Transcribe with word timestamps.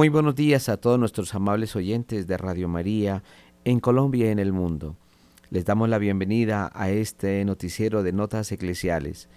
Muy 0.00 0.08
buenos 0.08 0.34
días 0.34 0.70
a 0.70 0.78
todos 0.78 0.98
nuestros 0.98 1.34
amables 1.34 1.76
oyentes 1.76 2.26
de 2.26 2.38
Radio 2.38 2.68
María 2.68 3.22
en 3.64 3.80
Colombia 3.80 4.28
y 4.28 4.30
en 4.30 4.38
el 4.38 4.50
mundo. 4.50 4.96
Les 5.50 5.66
damos 5.66 5.90
la 5.90 5.98
bienvenida 5.98 6.70
a 6.72 6.88
este 6.88 7.44
noticiero 7.44 8.02
de 8.02 8.14
notas 8.14 8.50
eclesiales. 8.50 9.28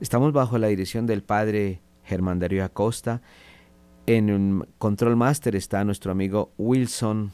Estamos 0.00 0.32
bajo 0.32 0.58
la 0.58 0.68
dirección 0.68 1.06
del 1.06 1.24
Padre 1.24 1.80
Germán 2.04 2.38
Darío 2.38 2.64
Acosta. 2.64 3.20
En 4.06 4.30
un 4.30 4.68
Control 4.78 5.16
Master 5.16 5.56
está 5.56 5.82
nuestro 5.82 6.12
amigo 6.12 6.52
Wilson 6.56 7.32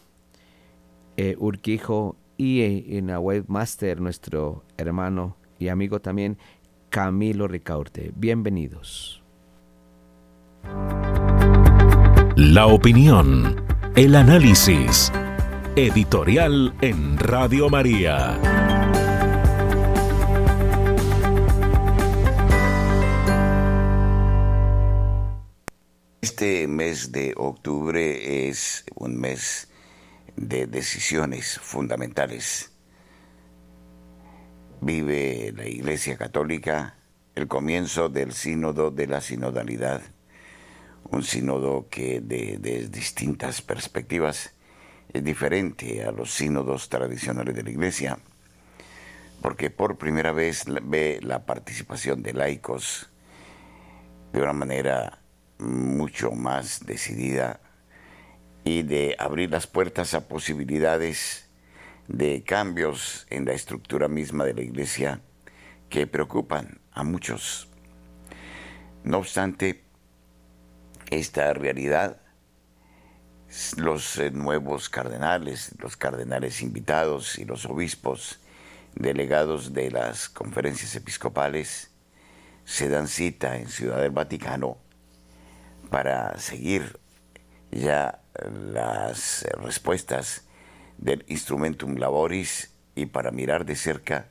eh, 1.19 1.37
Urquijo 1.39 2.17
y 2.39 2.63
eh, 2.63 2.85
en 2.97 3.09
la 3.09 3.21
Webmaster 3.21 4.01
nuestro 4.01 4.65
hermano 4.79 5.37
y 5.59 5.69
amigo 5.69 6.01
también 6.01 6.39
Camilo 6.89 7.49
Ricaurte. 7.49 8.13
Bienvenidos. 8.17 9.23
La 12.37 12.67
opinión, 12.67 13.63
el 13.95 14.15
análisis. 14.15 15.13
Editorial 15.77 16.75
en 16.81 17.19
Radio 17.19 17.69
María. 17.69 18.41
Este 26.23 26.67
mes 26.69 27.13
de 27.13 27.35
octubre 27.37 28.49
es 28.49 28.87
un 28.95 29.21
mes 29.21 29.69
de 30.35 30.67
decisiones 30.67 31.59
fundamentales. 31.61 32.73
Vive 34.81 35.53
la 35.55 35.69
Iglesia 35.69 36.17
Católica 36.17 36.97
el 37.35 37.47
comienzo 37.47 38.09
del 38.09 38.33
sínodo 38.33 38.91
de 38.91 39.07
la 39.07 39.21
sinodalidad 39.21 40.01
un 41.13 41.23
sínodo 41.23 41.89
que 41.91 42.21
de, 42.21 42.89
distintas 42.89 43.61
perspectivas 43.61 44.55
es 45.13 45.23
diferente 45.23 46.05
a 46.05 46.11
los 46.11 46.33
sínodos 46.33 46.89
tradicionales 46.89 47.55
de 47.55 47.63
la 47.63 47.71
Iglesia, 47.71 48.19
porque 49.43 49.69
por 49.69 49.99
primera 49.99 50.33
vez 50.33 50.65
ve 50.83 51.21
la 51.23 51.45
participación 51.45 52.23
de 52.23 52.33
laicos 52.33 53.11
de 54.33 54.41
una 54.41 54.55
manera 54.55 55.19
mucho 55.59 56.33
más 56.33 56.87
decidida 56.87 57.61
y 58.65 58.83
de 58.83 59.15
abrir 59.19 59.51
las 59.51 59.67
puertas 59.67 60.15
a 60.15 60.27
posibilidades 60.29 61.51
de 62.09 62.43
cambios 62.43 63.27
en 63.29 63.45
la 63.45 63.53
estructura 63.53 64.09
misma 64.09 64.47
de 64.47 64.55
la 64.55 64.63
Iglesia 64.63 65.21
que 65.91 66.07
preocupan 66.07 66.81
a 66.93 67.05
muchos. 67.05 67.69
No 69.05 69.19
obstante, 69.19 69.82
esta 71.13 71.53
realidad, 71.53 72.17
los 73.77 74.19
eh, 74.19 74.31
nuevos 74.31 74.89
cardenales, 74.89 75.75
los 75.79 75.97
cardenales 75.97 76.63
invitados 76.63 77.39
y 77.39 77.45
los 77.45 77.67
obispos 77.67 78.41
delegados 78.95 79.73
de 79.75 79.91
las 79.91 80.29
conferencias 80.29 80.95
episcopales 80.97 81.91
se 82.65 82.89
dan 82.89 83.09
cita 83.09 83.59
en 83.59 83.69
Ciudad 83.69 84.01
del 84.01 84.11
Vaticano 84.11 84.79
para 85.91 86.39
seguir 86.39 86.99
ya 87.71 88.23
las 88.75 89.47
respuestas 89.59 90.45
del 90.97 91.25
Instrumentum 91.29 91.97
Laboris 91.97 92.73
y 92.95 93.07
para 93.07 93.31
mirar 93.31 93.67
de 93.67 93.77
cerca 93.77 94.29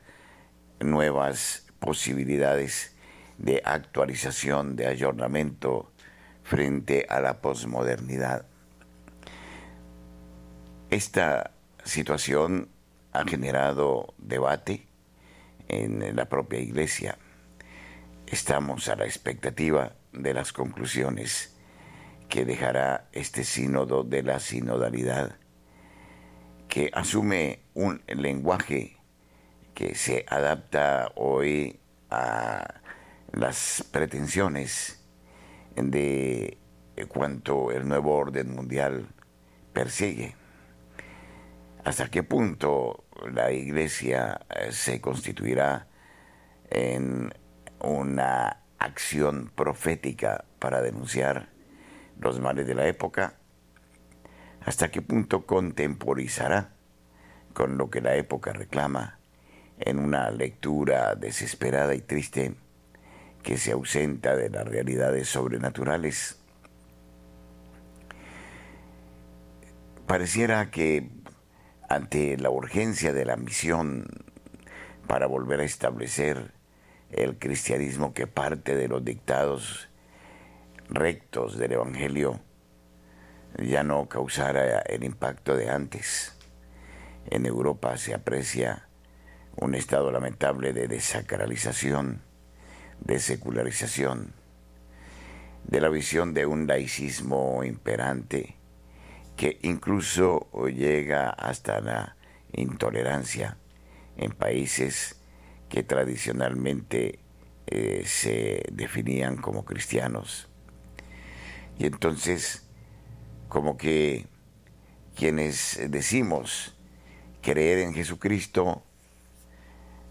nuevas 0.79 1.67
posibilidades 1.79 2.95
de 3.37 3.61
actualización, 3.65 4.75
de 4.75 4.87
ayornamiento 4.87 5.90
frente 6.51 7.05
a 7.07 7.21
la 7.21 7.39
posmodernidad. 7.39 8.45
Esta 10.89 11.51
situación 11.85 12.67
ha 13.13 13.23
generado 13.23 14.13
debate 14.17 14.85
en 15.69 16.13
la 16.13 16.25
propia 16.25 16.59
iglesia. 16.59 17.17
Estamos 18.27 18.89
a 18.89 18.97
la 18.97 19.05
expectativa 19.05 19.93
de 20.11 20.33
las 20.33 20.51
conclusiones 20.51 21.55
que 22.27 22.43
dejará 22.43 23.07
este 23.13 23.45
sínodo 23.45 24.03
de 24.03 24.21
la 24.21 24.41
sinodalidad, 24.41 25.37
que 26.67 26.91
asume 26.93 27.61
un 27.75 28.03
lenguaje 28.07 28.97
que 29.73 29.95
se 29.95 30.25
adapta 30.27 31.13
hoy 31.15 31.79
a 32.09 32.81
las 33.31 33.85
pretensiones 33.89 35.00
de 35.75 36.57
cuanto 37.07 37.71
el 37.71 37.87
nuevo 37.87 38.15
orden 38.15 38.53
mundial 38.53 39.07
persigue. 39.73 40.35
¿Hasta 41.83 42.09
qué 42.09 42.21
punto 42.23 43.05
la 43.31 43.51
iglesia 43.51 44.41
eh, 44.49 44.71
se 44.71 45.01
constituirá 45.01 45.87
en 46.69 47.33
una 47.79 48.61
acción 48.77 49.51
profética 49.55 50.45
para 50.59 50.81
denunciar 50.81 51.49
los 52.19 52.39
males 52.39 52.67
de 52.67 52.75
la 52.75 52.87
época? 52.87 53.33
¿Hasta 54.63 54.91
qué 54.91 55.01
punto 55.01 55.47
contemporizará 55.47 56.69
con 57.53 57.77
lo 57.77 57.89
que 57.89 58.01
la 58.01 58.15
época 58.15 58.53
reclama 58.53 59.17
en 59.79 59.97
una 59.97 60.29
lectura 60.29 61.15
desesperada 61.15 61.95
y 61.95 62.01
triste 62.01 62.53
que 63.43 63.57
se 63.57 63.71
ausenta 63.71 64.35
de 64.35 64.49
las 64.49 64.67
realidades 64.67 65.27
sobrenaturales. 65.29 66.37
Pareciera 70.07 70.69
que 70.71 71.09
ante 71.89 72.37
la 72.37 72.49
urgencia 72.49 73.13
de 73.13 73.25
la 73.25 73.37
misión 73.37 74.05
para 75.07 75.27
volver 75.27 75.59
a 75.59 75.63
establecer 75.63 76.53
el 77.11 77.37
cristianismo 77.37 78.13
que 78.13 78.27
parte 78.27 78.75
de 78.75 78.87
los 78.87 79.03
dictados 79.03 79.89
rectos 80.89 81.57
del 81.57 81.73
Evangelio, 81.73 82.39
ya 83.57 83.83
no 83.83 84.07
causara 84.07 84.79
el 84.79 85.03
impacto 85.03 85.55
de 85.55 85.69
antes. 85.69 86.37
En 87.29 87.45
Europa 87.45 87.97
se 87.97 88.13
aprecia 88.13 88.87
un 89.55 89.75
estado 89.75 90.11
lamentable 90.11 90.73
de 90.73 90.87
desacralización 90.87 92.21
de 93.01 93.19
secularización, 93.19 94.33
de 95.65 95.81
la 95.81 95.89
visión 95.89 96.33
de 96.33 96.45
un 96.45 96.67
laicismo 96.67 97.63
imperante 97.63 98.55
que 99.35 99.59
incluso 99.63 100.49
llega 100.67 101.29
hasta 101.29 101.81
la 101.81 102.15
intolerancia 102.53 103.57
en 104.17 104.31
países 104.31 105.19
que 105.69 105.83
tradicionalmente 105.83 107.19
eh, 107.67 108.03
se 108.05 108.63
definían 108.71 109.37
como 109.37 109.65
cristianos. 109.65 110.49
Y 111.79 111.85
entonces, 111.85 112.67
como 113.47 113.77
que 113.77 114.27
quienes 115.15 115.79
decimos 115.89 116.75
creer 117.41 117.79
en 117.79 117.93
Jesucristo, 117.93 118.83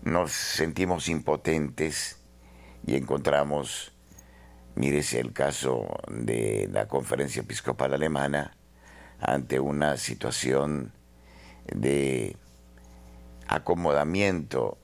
nos 0.03 0.33
sentimos 0.33 1.09
impotentes 1.09 2.20
y 2.87 2.97
encontramos, 2.97 3.93
mírese 4.75 5.21
el 5.21 5.33
caso 5.33 5.87
de 6.09 6.69
la 6.73 6.89
conferencia 6.89 7.43
episcopal 7.43 7.95
alemana, 7.95 8.57
ante 9.21 9.61
una 9.61 9.97
situación 9.97 10.93
de 11.67 12.37
acomodamiento 13.47 14.79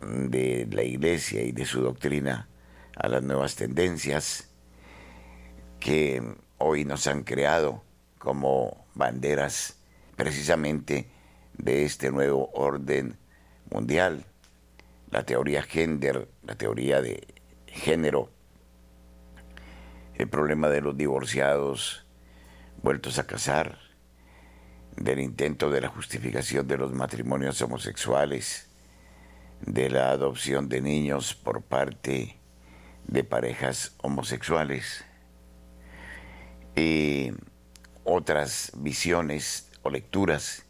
de 0.00 0.68
la 0.70 0.82
iglesia 0.82 1.42
y 1.42 1.52
de 1.52 1.64
su 1.64 1.80
doctrina 1.80 2.48
a 2.96 3.08
las 3.08 3.22
nuevas 3.22 3.56
tendencias 3.56 4.48
que 5.80 6.22
hoy 6.58 6.84
nos 6.84 7.06
han 7.06 7.22
creado 7.22 7.82
como 8.18 8.86
banderas 8.94 9.78
precisamente 10.16 11.08
de 11.56 11.84
este 11.84 12.10
nuevo 12.10 12.50
orden 12.52 13.16
mundial. 13.70 14.24
La 15.10 15.24
teoría 15.24 15.62
gender, 15.62 16.28
la 16.44 16.56
teoría 16.56 17.00
de 17.00 17.26
género, 17.72 18.30
el 20.14 20.28
problema 20.28 20.68
de 20.68 20.80
los 20.80 20.96
divorciados 20.96 22.06
vueltos 22.82 23.18
a 23.18 23.26
casar, 23.26 23.78
del 24.96 25.20
intento 25.20 25.70
de 25.70 25.80
la 25.80 25.88
justificación 25.88 26.66
de 26.66 26.76
los 26.76 26.92
matrimonios 26.92 27.62
homosexuales, 27.62 28.68
de 29.60 29.90
la 29.90 30.10
adopción 30.10 30.68
de 30.68 30.80
niños 30.80 31.34
por 31.34 31.62
parte 31.62 32.36
de 33.06 33.24
parejas 33.24 33.94
homosexuales. 34.02 35.04
Y 36.74 37.32
otras 38.04 38.72
visiones 38.76 39.70
o 39.82 39.90
lecturas 39.90 40.64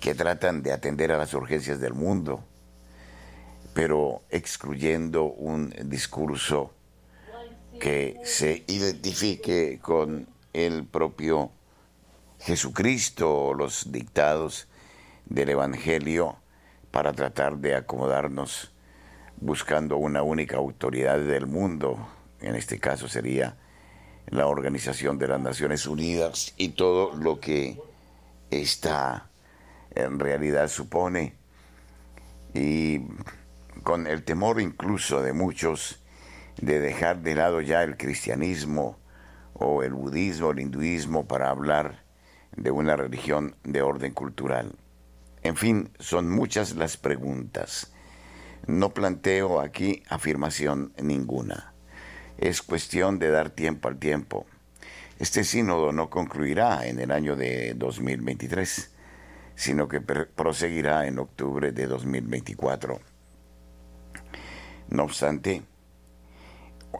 que 0.00 0.14
tratan 0.14 0.62
de 0.62 0.72
atender 0.72 1.12
a 1.12 1.18
las 1.18 1.34
urgencias 1.34 1.80
del 1.80 1.94
mundo 1.94 2.44
pero 3.78 4.24
excluyendo 4.28 5.26
un 5.26 5.72
discurso 5.84 6.72
que 7.78 8.16
se 8.24 8.64
identifique 8.66 9.78
con 9.80 10.26
el 10.52 10.84
propio 10.84 11.52
Jesucristo 12.40 13.32
o 13.32 13.54
los 13.54 13.92
dictados 13.92 14.66
del 15.26 15.50
Evangelio 15.50 16.38
para 16.90 17.12
tratar 17.12 17.58
de 17.58 17.76
acomodarnos 17.76 18.72
buscando 19.36 19.96
una 19.96 20.24
única 20.24 20.56
autoridad 20.56 21.20
del 21.20 21.46
mundo, 21.46 22.04
en 22.40 22.56
este 22.56 22.80
caso 22.80 23.06
sería 23.06 23.58
la 24.26 24.48
Organización 24.48 25.18
de 25.18 25.28
las 25.28 25.40
Naciones 25.40 25.86
Unidas 25.86 26.52
y 26.56 26.70
todo 26.70 27.14
lo 27.14 27.38
que 27.38 27.80
esta 28.50 29.30
en 29.94 30.18
realidad 30.18 30.66
supone. 30.66 31.34
Y 32.54 33.02
con 33.82 34.06
el 34.06 34.24
temor 34.24 34.60
incluso 34.60 35.22
de 35.22 35.32
muchos 35.32 36.02
de 36.60 36.80
dejar 36.80 37.22
de 37.22 37.34
lado 37.34 37.60
ya 37.60 37.82
el 37.82 37.96
cristianismo 37.96 38.98
o 39.54 39.82
el 39.82 39.92
budismo, 39.92 40.50
el 40.50 40.60
hinduismo 40.60 41.26
para 41.26 41.50
hablar 41.50 42.04
de 42.56 42.70
una 42.70 42.96
religión 42.96 43.56
de 43.64 43.82
orden 43.82 44.12
cultural. 44.12 44.74
En 45.42 45.56
fin, 45.56 45.90
son 45.98 46.30
muchas 46.30 46.74
las 46.74 46.96
preguntas. 46.96 47.92
No 48.66 48.92
planteo 48.92 49.60
aquí 49.60 50.02
afirmación 50.08 50.92
ninguna. 51.00 51.72
Es 52.38 52.62
cuestión 52.62 53.18
de 53.18 53.30
dar 53.30 53.50
tiempo 53.50 53.88
al 53.88 53.98
tiempo. 53.98 54.46
Este 55.18 55.42
sínodo 55.44 55.92
no 55.92 56.10
concluirá 56.10 56.86
en 56.86 57.00
el 57.00 57.10
año 57.10 57.34
de 57.34 57.74
2023, 57.74 58.92
sino 59.54 59.88
que 59.88 60.00
proseguirá 60.00 61.06
en 61.06 61.18
octubre 61.18 61.72
de 61.72 61.86
2024. 61.86 63.00
No 64.90 65.04
obstante, 65.04 65.62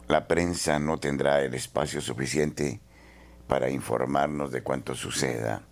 la 0.07 0.27
prensa 0.27 0.77
no 0.77 0.99
tendrá 0.99 1.41
el 1.41 1.55
espacio 1.55 2.01
suficiente 2.01 2.79
para 3.47 3.71
informarnos 3.71 4.51
de 4.51 4.61
cuanto 4.61 4.93
suceda. 4.93 5.63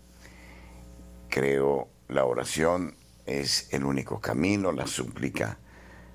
Creo 1.30 1.90
la 2.08 2.26
oración 2.26 2.96
es 3.28 3.72
el 3.72 3.84
único 3.84 4.20
camino, 4.20 4.72
la 4.72 4.88
súplica 4.88 5.60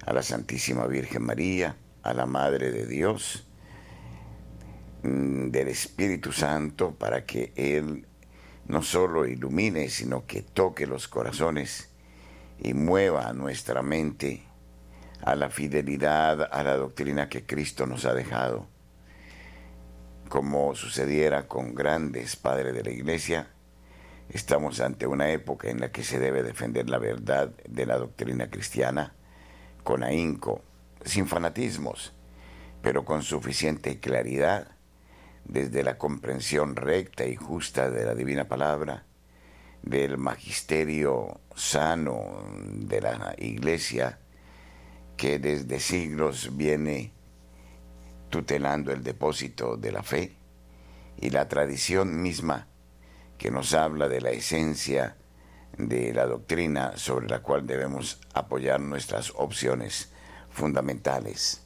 a 0.05 0.13
la 0.13 0.23
Santísima 0.23 0.87
Virgen 0.87 1.23
María, 1.23 1.77
a 2.03 2.13
la 2.15 2.27
Madre 2.27 2.73
de 2.73 2.87
Dios, 2.87 3.47
mm, 5.05 5.51
del 5.51 5.69
Espíritu 5.69 6.33
Santo, 6.33 6.97
para 6.97 7.25
que 7.25 7.53
Él 7.55 8.09
no 8.67 8.83
solo 8.83 9.27
ilumine, 9.27 9.89
sino 9.89 10.27
que 10.27 10.43
toque 10.43 10.87
los 10.87 11.07
corazones 11.07 11.91
y 12.59 12.75
mueva 12.75 13.33
nuestra 13.33 13.83
mente 13.83 14.43
a 15.23 15.35
la 15.37 15.51
fidelidad 15.51 16.49
a 16.51 16.63
la 16.63 16.77
doctrina 16.77 17.29
que 17.29 17.45
Cristo 17.45 17.87
nos 17.87 18.05
ha 18.05 18.15
dejado. 18.15 18.67
Como 20.29 20.75
sucediera 20.75 21.47
con 21.47 21.75
grandes 21.75 22.37
padres 22.37 22.75
de 22.75 22.83
la 22.83 22.91
Iglesia, 22.91 23.49
estamos 24.29 24.81
ante 24.81 25.07
una 25.07 25.31
época 25.31 25.69
en 25.71 25.81
la 25.81 25.93
que 25.93 26.05
se 26.05 26.19
debe 26.19 26.43
defender 26.43 26.89
la 26.89 26.99
verdad 26.99 27.51
de 27.69 27.87
la 27.87 27.99
doctrina 27.99 28.51
cristiana 28.51 29.15
con 29.85 30.03
ahínco, 30.03 30.63
sin 31.05 31.27
fanatismos, 31.27 32.13
pero 32.83 33.05
con 33.05 33.23
suficiente 33.23 34.01
claridad 34.01 34.69
desde 35.45 35.83
la 35.83 35.99
comprensión 35.99 36.77
recta 36.77 37.27
y 37.27 37.37
justa 37.37 37.91
de 37.91 38.05
la 38.05 38.15
divina 38.15 38.49
palabra, 38.49 39.05
del 39.83 40.17
magisterio 40.17 41.41
sano 41.55 42.45
de 42.65 43.01
la 43.01 43.35
iglesia, 43.39 44.19
que 45.23 45.39
desde 45.39 45.79
siglos 45.79 46.57
viene 46.57 47.13
tutelando 48.29 48.91
el 48.91 49.05
depósito 49.05 49.77
de 49.77 49.93
la 49.93 50.03
fe 50.03 50.37
y 51.17 51.31
la 51.31 51.47
tradición 51.47 52.21
misma 52.21 52.67
que 53.39 53.53
nos 53.53 53.73
habla 53.73 54.09
de 54.09 54.21
la 54.21 54.31
esencia 54.31 55.17
de 55.79 56.13
la 56.13 56.27
doctrina 56.27 56.97
sobre 56.97 57.29
la 57.29 57.41
cual 57.41 57.69
debemos 57.69 58.19
apoyar 58.35 58.81
nuestras 58.81 59.33
opciones 59.37 60.11
fundamentales. 60.51 61.63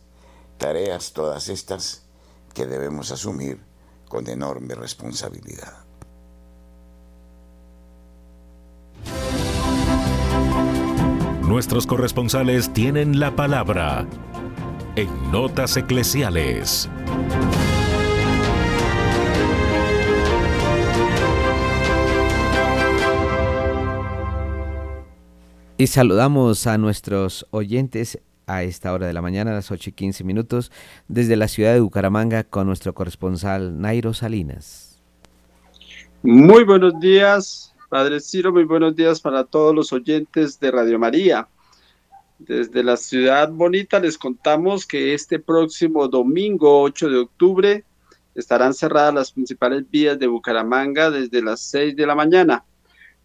Tareas 0.58 1.14
todas 1.14 1.48
estas 1.48 2.06
que 2.52 2.66
debemos 2.66 3.10
asumir 3.10 3.58
con 4.06 4.28
enorme 4.28 4.74
responsabilidad. 4.74 5.85
Nuestros 11.46 11.86
corresponsales 11.86 12.72
tienen 12.72 13.20
la 13.20 13.36
palabra 13.36 14.04
en 14.96 15.08
Notas 15.30 15.76
Eclesiales. 15.76 16.90
Y 25.78 25.86
saludamos 25.86 26.66
a 26.66 26.78
nuestros 26.78 27.46
oyentes 27.52 28.18
a 28.48 28.64
esta 28.64 28.92
hora 28.92 29.06
de 29.06 29.12
la 29.12 29.22
mañana, 29.22 29.52
a 29.52 29.54
las 29.54 29.70
8 29.70 29.90
y 29.90 29.92
15 29.92 30.24
minutos, 30.24 30.72
desde 31.06 31.36
la 31.36 31.46
ciudad 31.46 31.74
de 31.74 31.80
Bucaramanga 31.80 32.42
con 32.42 32.66
nuestro 32.66 32.92
corresponsal 32.92 33.80
Nairo 33.80 34.14
Salinas. 34.14 35.00
Muy 36.24 36.64
buenos 36.64 36.98
días, 36.98 37.72
Padre 37.96 38.20
Ciro, 38.20 38.52
muy 38.52 38.64
buenos 38.64 38.94
días 38.94 39.22
para 39.22 39.44
todos 39.44 39.74
los 39.74 39.90
oyentes 39.90 40.60
de 40.60 40.70
Radio 40.70 40.98
María. 40.98 41.48
Desde 42.38 42.84
la 42.84 42.98
ciudad 42.98 43.50
bonita 43.50 43.98
les 43.98 44.18
contamos 44.18 44.84
que 44.84 45.14
este 45.14 45.38
próximo 45.38 46.06
domingo 46.06 46.82
8 46.82 47.08
de 47.08 47.16
octubre 47.16 47.84
estarán 48.34 48.74
cerradas 48.74 49.14
las 49.14 49.32
principales 49.32 49.90
vías 49.90 50.18
de 50.18 50.26
Bucaramanga 50.26 51.10
desde 51.10 51.40
las 51.40 51.62
6 51.62 51.96
de 51.96 52.06
la 52.06 52.14
mañana 52.14 52.66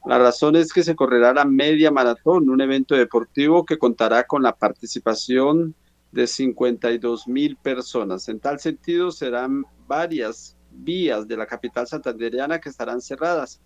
la 0.05 0.17
razón 0.17 0.55
es 0.55 0.73
que 0.73 0.83
se 0.83 0.95
correrá 0.95 1.33
la 1.33 1.45
media 1.45 1.91
maratón, 1.91 2.49
un 2.49 2.61
evento 2.61 2.95
deportivo 2.95 3.65
que 3.65 3.77
contará 3.77 4.23
con 4.23 4.41
la 4.41 4.55
participación 4.55 5.75
de 6.11 6.25
52 6.25 7.27
mil 7.27 7.55
personas. 7.57 8.27
En 8.27 8.39
tal 8.39 8.59
sentido, 8.59 9.11
serán 9.11 9.63
varias 9.87 10.57
vías 10.71 11.27
de 11.27 11.37
la 11.37 11.45
capital 11.45 11.85
santandereana 11.87 12.59
que 12.59 12.69
estarán 12.69 13.01
cerradas, 13.01 13.61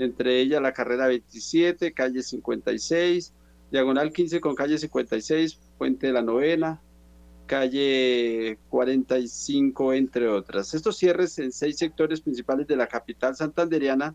entre 0.00 0.40
ellas 0.40 0.62
la 0.62 0.72
carrera 0.72 1.06
27, 1.06 1.92
calle 1.92 2.22
56, 2.22 3.32
diagonal 3.70 4.12
15 4.12 4.40
con 4.40 4.54
calle 4.54 4.78
56, 4.78 5.58
Puente 5.78 6.08
de 6.08 6.12
la 6.12 6.22
Novena, 6.22 6.80
calle 7.46 8.58
45, 8.70 9.92
entre 9.92 10.28
otras. 10.28 10.72
Estos 10.74 10.96
cierres 10.96 11.38
en 11.38 11.52
seis 11.52 11.76
sectores 11.76 12.20
principales 12.20 12.66
de 12.66 12.76
la 12.76 12.86
capital 12.86 13.36
santandereana 13.36 14.14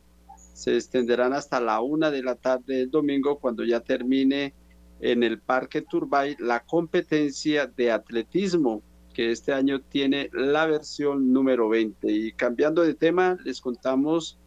se 0.53 0.75
extenderán 0.75 1.33
hasta 1.33 1.59
la 1.59 1.81
una 1.81 2.11
de 2.11 2.23
la 2.23 2.35
tarde 2.35 2.77
del 2.77 2.89
domingo 2.89 3.39
cuando 3.39 3.63
ya 3.63 3.81
termine 3.81 4.53
en 5.01 5.21
el 5.21 5.39
Parque 5.39 5.81
Turbay 5.81 6.35
la 6.39 6.61
competencia 6.61 7.67
de 7.67 7.91
atletismo 7.91 8.81
que 9.13 9.31
este 9.31 9.53
año 9.53 9.81
tiene 9.81 10.29
la 10.33 10.65
versión 10.65 11.31
número 11.31 11.69
20. 11.69 12.11
Y 12.11 12.31
cambiando 12.33 12.81
de 12.81 12.93
tema, 12.93 13.37
les 13.43 13.61
contamos 13.61 14.39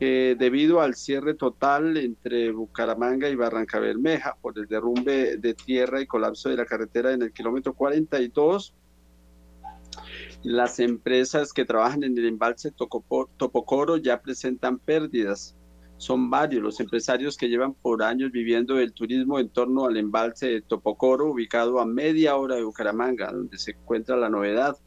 que 0.00 0.34
debido 0.34 0.80
al 0.80 0.94
cierre 0.94 1.34
total 1.34 1.98
entre 1.98 2.52
Bucaramanga 2.52 3.28
y 3.28 3.36
Barranca 3.36 3.78
Bermeja 3.78 4.34
por 4.40 4.58
el 4.58 4.66
derrumbe 4.66 5.36
de 5.36 5.52
tierra 5.52 6.00
y 6.00 6.06
colapso 6.06 6.48
de 6.48 6.56
la 6.56 6.64
carretera 6.64 7.12
en 7.12 7.20
el 7.20 7.34
kilómetro 7.34 7.74
42, 7.74 8.72
las 10.42 10.80
empresas 10.80 11.52
que 11.52 11.66
trabajan 11.66 12.02
en 12.02 12.16
el 12.16 12.24
embalse 12.24 12.70
Topocoro 12.70 13.98
ya 13.98 14.22
presentan 14.22 14.78
pérdidas. 14.78 15.54
Son 15.98 16.30
varios 16.30 16.62
los 16.62 16.80
empresarios 16.80 17.36
que 17.36 17.50
llevan 17.50 17.74
por 17.74 18.02
años 18.02 18.32
viviendo 18.32 18.78
el 18.78 18.94
turismo 18.94 19.38
en 19.38 19.50
torno 19.50 19.84
al 19.84 19.98
embalse 19.98 20.46
de 20.46 20.62
Topocoro, 20.62 21.26
ubicado 21.26 21.78
a 21.78 21.84
media 21.84 22.36
hora 22.36 22.54
de 22.54 22.64
Bucaramanga, 22.64 23.30
donde 23.32 23.58
se 23.58 23.72
encuentra 23.72 24.16
la 24.16 24.30
novedad. 24.30 24.78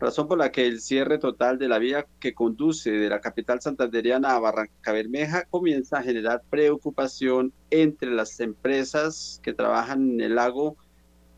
Razón 0.00 0.26
por 0.26 0.38
la 0.38 0.50
que 0.50 0.66
el 0.66 0.80
cierre 0.80 1.18
total 1.18 1.58
de 1.58 1.68
la 1.68 1.78
vía 1.78 2.06
que 2.18 2.34
conduce 2.34 2.90
de 2.90 3.08
la 3.08 3.20
capital 3.20 3.60
santanderiana 3.60 4.34
a 4.34 4.40
Barranca 4.40 4.92
Bermeja 4.92 5.44
comienza 5.44 5.98
a 5.98 6.02
generar 6.02 6.42
preocupación 6.50 7.52
entre 7.70 8.10
las 8.10 8.40
empresas 8.40 9.40
que 9.42 9.52
trabajan 9.52 10.12
en 10.12 10.20
el 10.22 10.34
lago 10.36 10.76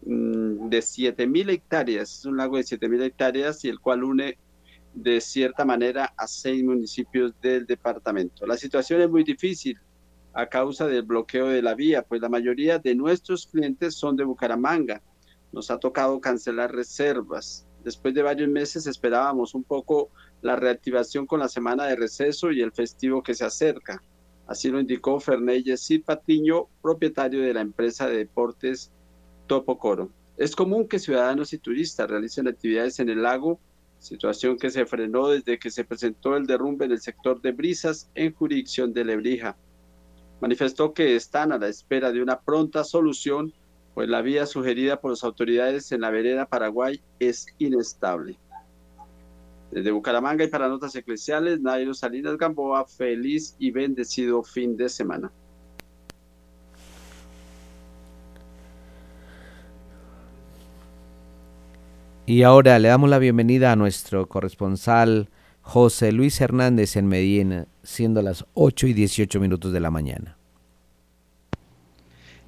Mm, 0.05 0.69
de 0.69 0.83
7.000 0.83 1.51
hectáreas, 1.51 2.19
es 2.19 2.25
un 2.25 2.37
lago 2.37 2.57
de 2.57 2.65
7.000 2.65 3.03
hectáreas 3.03 3.65
y 3.65 3.69
el 3.69 3.79
cual 3.79 4.03
une 4.03 4.37
de 4.95 5.21
cierta 5.21 5.65
manera 5.65 6.13
a 6.17 6.27
seis 6.27 6.63
municipios 6.65 7.33
del 7.41 7.67
departamento. 7.67 8.45
La 8.45 8.57
situación 8.57 9.01
es 9.01 9.09
muy 9.09 9.23
difícil 9.23 9.79
a 10.35 10.47
causa 10.47 10.87
del 10.87 11.03
bloqueo 11.03 11.47
de 11.47 11.63
la 11.63 11.75
vía, 11.75 12.03
pues 12.03 12.21
la 12.21 12.29
mayoría 12.29 12.79
de 12.79 12.95
nuestros 12.95 13.47
clientes 13.47 13.95
son 13.95 14.17
de 14.17 14.25
Bucaramanga. 14.25 15.01
Nos 15.53 15.71
ha 15.71 15.79
tocado 15.79 16.21
cancelar 16.21 16.75
reservas. 16.75 17.67
Después 17.85 18.15
de 18.15 18.23
varios 18.23 18.49
meses 18.49 18.87
esperábamos 18.87 19.55
un 19.55 19.65
poco 19.65 20.11
la 20.41 20.57
reactivación 20.57 21.27
con 21.27 21.41
la 21.41 21.49
semana 21.49 21.87
de 21.87 21.97
receso 21.97 22.51
y 22.53 22.61
el 22.61 22.73
festivo 22.73 23.23
que 23.23 23.35
se 23.35 23.45
acerca. 23.45 24.03
Así 24.47 24.69
lo 24.71 24.81
indicó 24.81 25.21
Ferney 25.21 25.63
Yesid 25.63 26.05
Patiño, 26.05 26.67
propietario 26.83 27.43
de 27.43 27.55
la 27.55 27.61
empresa 27.61 28.09
de 28.09 28.19
deportes 28.19 28.91
Topocoro. 29.47 30.11
Es 30.37 30.57
común 30.57 30.89
que 30.89 30.99
ciudadanos 30.99 31.53
y 31.53 31.59
turistas 31.59 32.11
realicen 32.11 32.49
actividades 32.49 32.99
en 33.01 33.09
el 33.09 33.23
lago 33.23 33.59
situación 34.03 34.59
que 34.59 34.71
se 34.71 34.85
frenó 34.85 35.29
desde 35.29 35.59
que 35.59 35.71
se 35.71 35.85
presentó 35.85 36.37
el 36.37 36.47
derrumbe 36.47 36.85
en 36.85 36.93
el 36.93 37.01
sector 37.01 37.41
de 37.41 37.53
Brisas 37.53 38.11
en 38.15 38.35
jurisdicción 38.35 38.93
de 38.93 39.05
Lebrija. 39.05 39.57
Manifestó 40.41 40.93
que 40.93 41.15
están 41.15 41.53
a 41.53 41.59
la 41.59 41.69
espera 41.69 42.11
de 42.11 42.21
una 42.21 42.41
pronta 42.41 42.83
solución, 42.83 43.53
pues 43.95 44.09
la 44.09 44.23
vía 44.23 44.47
sugerida 44.47 45.01
por 45.01 45.11
las 45.11 45.25
autoridades 45.25 45.93
en 45.93 46.01
la 46.01 46.11
vereda 46.11 46.47
Paraguay 46.47 47.01
es 47.19 47.47
inestable. 47.59 48.39
Desde 49.71 49.91
Bucaramanga 49.91 50.45
y 50.45 50.49
para 50.49 50.69
Notas 50.69 50.95
Eclesiales, 50.95 51.61
Nairo 51.61 51.95
Salinas 51.95 52.37
Gamboa, 52.37 52.87
feliz 52.87 53.55
y 53.59 53.71
bendecido 53.71 54.43
fin 54.43 54.77
de 54.77 54.89
semana. 54.89 55.33
Y 62.25 62.45
ahora 62.45 62.79
le 62.79 62.89
damos 62.89 63.11
la 63.11 63.19
bienvenida 63.19 63.73
a 63.73 63.77
nuestro 63.77 64.27
corresponsal 64.27 65.29
José 65.61 66.13
Luis 66.13 66.41
Hernández 66.41 66.97
en 66.97 67.09
Medellín, 67.09 67.67
siendo 67.83 68.23
las 68.23 68.45
8 68.55 68.89
y 68.89 68.93
18 68.93 69.41
minutos 69.41 69.73
de 69.73 69.81
la 69.81 69.91
mañana. 69.91 70.39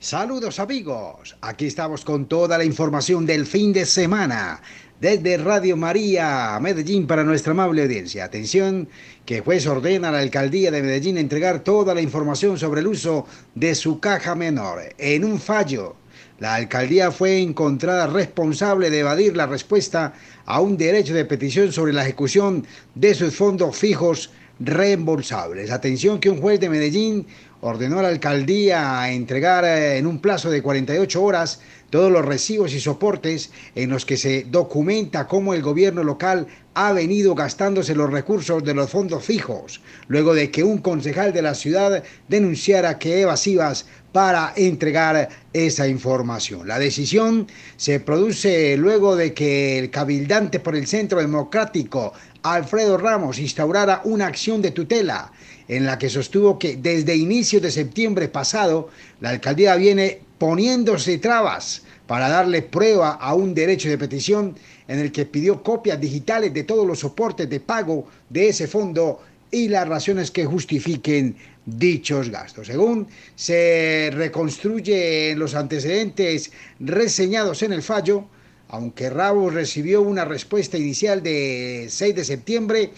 Saludos 0.04 0.60
amigos, 0.60 1.34
aquí 1.40 1.64
estamos 1.64 2.04
con 2.04 2.26
toda 2.26 2.58
la 2.58 2.64
información 2.64 3.24
del 3.24 3.46
fin 3.46 3.72
de 3.72 3.86
semana 3.86 4.60
desde 5.00 5.38
Radio 5.38 5.78
María 5.78 6.58
Medellín 6.60 7.06
para 7.06 7.24
nuestra 7.24 7.52
amable 7.52 7.84
audiencia. 7.84 8.26
Atención, 8.26 8.86
que 9.24 9.40
juez 9.40 9.66
ordena 9.66 10.10
a 10.10 10.12
la 10.12 10.18
alcaldía 10.18 10.70
de 10.70 10.82
Medellín 10.82 11.16
entregar 11.16 11.60
toda 11.60 11.94
la 11.94 12.02
información 12.02 12.58
sobre 12.58 12.82
el 12.82 12.88
uso 12.88 13.24
de 13.54 13.74
su 13.74 13.98
caja 13.98 14.34
menor. 14.34 14.82
En 14.98 15.24
un 15.24 15.40
fallo 15.40 15.96
la 16.38 16.56
alcaldía 16.56 17.10
fue 17.10 17.40
encontrada 17.40 18.06
responsable 18.06 18.90
de 18.90 18.98
evadir 18.98 19.34
la 19.34 19.46
respuesta 19.46 20.12
a 20.44 20.60
un 20.60 20.76
derecho 20.76 21.14
de 21.14 21.24
petición 21.24 21.72
sobre 21.72 21.94
la 21.94 22.02
ejecución 22.02 22.66
de 22.94 23.14
sus 23.14 23.34
fondos 23.34 23.74
fijos 23.74 24.30
reembolsables. 24.60 25.70
Atención 25.70 26.20
que 26.20 26.30
un 26.30 26.40
juez 26.40 26.60
de 26.60 26.68
Medellín 26.68 27.26
ordenó 27.64 27.98
a 27.98 28.02
la 28.02 28.08
alcaldía 28.08 29.10
entregar 29.10 29.64
eh, 29.64 29.96
en 29.96 30.06
un 30.06 30.18
plazo 30.18 30.50
de 30.50 30.60
48 30.60 31.22
horas 31.22 31.60
todos 31.88 32.12
los 32.12 32.22
recibos 32.22 32.74
y 32.74 32.80
soportes 32.80 33.52
en 33.74 33.88
los 33.88 34.04
que 34.04 34.18
se 34.18 34.44
documenta 34.50 35.26
cómo 35.26 35.54
el 35.54 35.62
gobierno 35.62 36.04
local 36.04 36.46
ha 36.74 36.92
venido 36.92 37.34
gastándose 37.34 37.94
los 37.94 38.10
recursos 38.10 38.62
de 38.64 38.74
los 38.74 38.90
fondos 38.90 39.24
fijos, 39.24 39.80
luego 40.08 40.34
de 40.34 40.50
que 40.50 40.62
un 40.62 40.78
concejal 40.78 41.32
de 41.32 41.40
la 41.40 41.54
ciudad 41.54 42.02
denunciara 42.28 42.98
que 42.98 43.22
evasivas 43.22 43.86
para 44.12 44.52
entregar 44.56 45.30
esa 45.54 45.88
información. 45.88 46.68
La 46.68 46.78
decisión 46.78 47.46
se 47.76 47.98
produce 47.98 48.76
luego 48.76 49.16
de 49.16 49.32
que 49.32 49.78
el 49.78 49.90
cabildante 49.90 50.60
por 50.60 50.76
el 50.76 50.86
Centro 50.86 51.18
Democrático, 51.20 52.12
Alfredo 52.42 52.98
Ramos, 52.98 53.38
instaurara 53.38 54.02
una 54.04 54.26
acción 54.26 54.60
de 54.60 54.72
tutela 54.72 55.32
en 55.68 55.86
la 55.86 55.98
que 55.98 56.10
sostuvo 56.10 56.58
que 56.58 56.76
desde 56.76 57.16
inicios 57.16 57.62
de 57.62 57.70
septiembre 57.70 58.28
pasado 58.28 58.90
la 59.20 59.30
alcaldía 59.30 59.76
viene 59.76 60.20
poniéndose 60.38 61.18
trabas 61.18 61.82
para 62.06 62.28
darle 62.28 62.62
prueba 62.62 63.12
a 63.12 63.34
un 63.34 63.54
derecho 63.54 63.88
de 63.88 63.98
petición 63.98 64.56
en 64.88 64.98
el 64.98 65.10
que 65.10 65.24
pidió 65.24 65.62
copias 65.62 66.00
digitales 66.00 66.52
de 66.52 66.64
todos 66.64 66.86
los 66.86 66.98
soportes 66.98 67.48
de 67.48 67.60
pago 67.60 68.06
de 68.28 68.48
ese 68.48 68.66
fondo 68.66 69.22
y 69.50 69.68
las 69.68 69.88
razones 69.88 70.30
que 70.30 70.44
justifiquen 70.44 71.36
dichos 71.64 72.28
gastos. 72.28 72.66
Según 72.66 73.06
se 73.34 74.10
reconstruye 74.12 75.34
los 75.36 75.54
antecedentes 75.54 76.52
reseñados 76.80 77.62
en 77.62 77.72
el 77.72 77.82
fallo, 77.82 78.26
aunque 78.68 79.08
Ramos 79.08 79.54
recibió 79.54 80.02
una 80.02 80.24
respuesta 80.24 80.76
inicial 80.76 81.22
de 81.22 81.86
6 81.88 82.14
de 82.14 82.24
septiembre, 82.24 82.90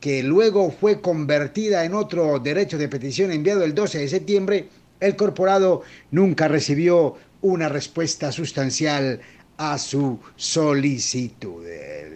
que 0.00 0.22
luego 0.22 0.70
fue 0.70 1.00
convertida 1.00 1.84
en 1.84 1.94
otro 1.94 2.38
derecho 2.38 2.78
de 2.78 2.88
petición 2.88 3.30
enviado 3.30 3.64
el 3.64 3.74
12 3.74 3.98
de 3.98 4.08
septiembre, 4.08 4.68
el 4.98 5.16
corporado 5.16 5.82
nunca 6.10 6.48
recibió 6.48 7.16
una 7.42 7.68
respuesta 7.68 8.32
sustancial 8.32 9.20
a 9.56 9.78
su 9.78 10.18
solicitud. 10.36 11.64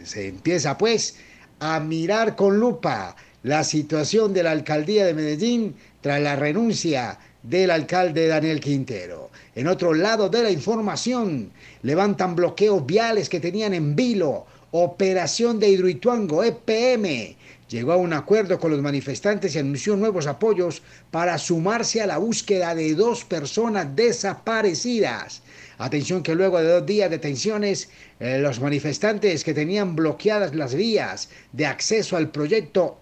Se 0.04 0.28
empieza 0.28 0.78
pues 0.78 1.16
a 1.60 1.78
mirar 1.80 2.36
con 2.36 2.58
lupa 2.58 3.16
la 3.42 3.64
situación 3.64 4.32
de 4.32 4.42
la 4.42 4.52
alcaldía 4.52 5.04
de 5.04 5.14
Medellín 5.14 5.74
tras 6.00 6.20
la 6.20 6.36
renuncia 6.36 7.18
del 7.42 7.70
alcalde 7.70 8.26
Daniel 8.26 8.60
Quintero. 8.60 9.30
En 9.54 9.68
otro 9.68 9.92
lado 9.92 10.30
de 10.30 10.42
la 10.42 10.50
información, 10.50 11.52
levantan 11.82 12.34
bloqueos 12.34 12.84
viales 12.86 13.28
que 13.28 13.40
tenían 13.40 13.74
en 13.74 13.94
vilo, 13.94 14.46
operación 14.70 15.60
de 15.60 15.68
Hidroituango, 15.68 16.42
EPM, 16.42 17.36
llegó 17.68 17.92
a 17.92 17.96
un 17.96 18.12
acuerdo 18.12 18.58
con 18.58 18.70
los 18.70 18.82
manifestantes 18.82 19.54
y 19.54 19.58
anunció 19.58 19.96
nuevos 19.96 20.26
apoyos 20.26 20.82
para 21.10 21.38
sumarse 21.38 22.02
a 22.02 22.06
la 22.06 22.18
búsqueda 22.18 22.74
de 22.74 22.94
dos 22.94 23.24
personas 23.24 23.94
desaparecidas. 23.96 25.42
Atención 25.78 26.22
que 26.22 26.34
luego 26.34 26.60
de 26.60 26.68
dos 26.68 26.86
días 26.86 27.10
de 27.10 27.18
tensiones, 27.18 27.88
eh, 28.20 28.38
los 28.38 28.60
manifestantes 28.60 29.42
que 29.42 29.54
tenían 29.54 29.96
bloqueadas 29.96 30.54
las 30.54 30.74
vías 30.74 31.30
de 31.52 31.66
acceso 31.66 32.16
al 32.16 32.30
proyecto 32.30 32.98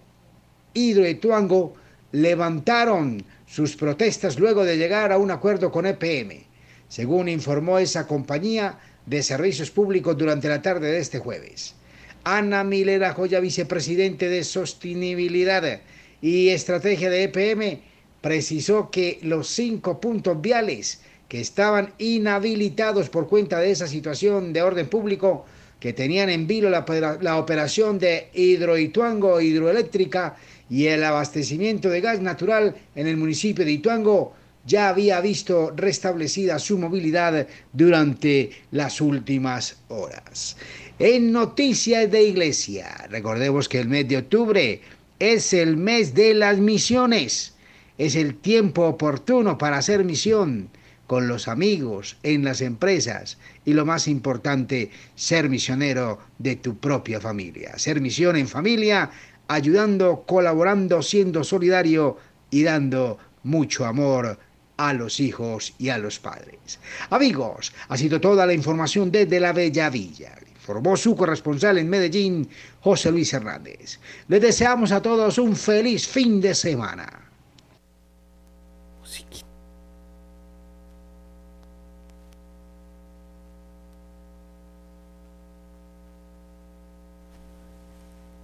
Hidroituango 0.73 1.75
levantaron 2.11 3.23
sus 3.45 3.75
protestas 3.75 4.39
luego 4.39 4.63
de 4.63 4.77
llegar 4.77 5.11
a 5.11 5.17
un 5.17 5.29
acuerdo 5.29 5.71
con 5.71 5.85
EPM, 5.85 6.45
según 6.87 7.29
informó 7.29 7.77
esa 7.77 8.07
compañía 8.07 8.79
de 9.05 9.21
servicios 9.21 9.69
públicos 9.69 10.17
durante 10.17 10.49
la 10.49 10.61
tarde 10.61 10.91
de 10.91 10.99
este 10.99 11.19
jueves. 11.19 11.75
Ana 12.23 12.63
Milera 12.63 13.13
Joya, 13.13 13.39
vicepresidente 13.39 14.29
de 14.29 14.43
Sostenibilidad 14.43 15.81
y 16.21 16.49
Estrategia 16.49 17.09
de 17.09 17.23
EPM, 17.23 17.81
precisó 18.21 18.89
que 18.89 19.19
los 19.23 19.49
cinco 19.49 19.99
puntos 19.99 20.41
viales 20.41 21.01
que 21.27 21.41
estaban 21.41 21.93
inhabilitados 21.97 23.09
por 23.09 23.27
cuenta 23.27 23.59
de 23.59 23.71
esa 23.71 23.87
situación 23.87 24.53
de 24.53 24.61
orden 24.61 24.87
público, 24.87 25.45
que 25.79 25.91
tenían 25.91 26.29
en 26.29 26.47
vilo 26.47 26.69
la, 26.69 26.85
la 27.19 27.37
operación 27.37 27.99
de 27.99 28.29
hidroituango 28.33 29.41
hidroeléctrica 29.41 30.37
y 30.69 30.85
el 30.85 31.03
abastecimiento 31.03 31.89
de 31.89 31.99
gas 31.99 32.21
natural 32.21 32.75
en 32.95 33.07
el 33.07 33.17
municipio 33.17 33.65
de 33.65 33.71
Ituango, 33.71 34.33
ya 34.65 34.87
había 34.87 35.19
visto 35.19 35.73
restablecida 35.75 36.57
su 36.57 36.77
movilidad 36.77 37.47
durante 37.73 38.51
las 38.71 39.01
últimas 39.01 39.75
horas 39.89 40.55
en 40.99 41.31
Noticias 41.31 42.09
de 42.11 42.23
Iglesia. 42.23 43.07
Recordemos 43.09 43.67
que 43.67 43.79
el 43.79 43.87
mes 43.87 44.07
de 44.07 44.17
octubre 44.17 44.81
es 45.19 45.53
el 45.53 45.75
mes 45.75 46.13
de 46.13 46.33
las 46.33 46.59
misiones. 46.59 47.55
Es 47.97 48.15
el 48.15 48.35
tiempo 48.35 48.85
oportuno 48.85 49.57
para 49.57 49.77
hacer 49.77 50.03
misión 50.03 50.69
con 51.07 51.27
los 51.27 51.47
amigos, 51.47 52.17
en 52.23 52.43
las 52.43 52.61
empresas 52.61 53.37
y 53.65 53.73
lo 53.73 53.85
más 53.85 54.07
importante, 54.07 54.89
ser 55.15 55.49
misionero 55.49 56.19
de 56.37 56.55
tu 56.55 56.77
propia 56.77 57.19
familia. 57.19 57.77
Ser 57.77 57.99
misión 57.99 58.35
en 58.35 58.47
familia, 58.47 59.11
ayudando, 59.47 60.23
colaborando, 60.25 61.01
siendo 61.01 61.43
solidario 61.43 62.17
y 62.49 62.63
dando 62.63 63.17
mucho 63.43 63.85
amor 63.85 64.39
a 64.77 64.93
los 64.93 65.19
hijos 65.19 65.73
y 65.77 65.89
a 65.89 65.97
los 65.97 66.19
padres. 66.19 66.79
Amigos, 67.09 67.73
ha 67.89 67.97
sido 67.97 68.21
toda 68.21 68.45
la 68.45 68.53
información 68.53 69.11
desde 69.11 69.39
la 69.39 69.53
Bella 69.53 69.89
Villa 69.89 70.35
formó 70.63 70.95
su 70.95 71.15
corresponsal 71.15 71.77
en 71.77 71.89
Medellín, 71.89 72.49
José 72.81 73.11
Luis 73.11 73.33
Hernández. 73.33 73.99
Les 74.29 74.41
deseamos 74.41 74.91
a 74.91 75.01
todos 75.01 75.37
un 75.37 75.55
feliz 75.55 76.07
fin 76.07 76.39
de 76.39 76.55
semana. 76.55 77.19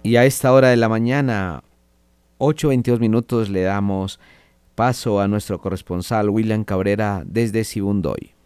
Y 0.02 0.16
a 0.16 0.24
esta 0.24 0.52
hora 0.52 0.68
de 0.68 0.76
la 0.76 0.88
mañana, 0.88 1.62
8.22 2.38 3.00
minutos, 3.00 3.50
le 3.50 3.62
damos 3.62 4.18
paso 4.74 5.20
a 5.20 5.28
nuestro 5.28 5.60
corresponsal 5.60 6.30
William 6.30 6.64
Cabrera 6.64 7.22
desde 7.26 7.64
Sibundoy. 7.64 8.39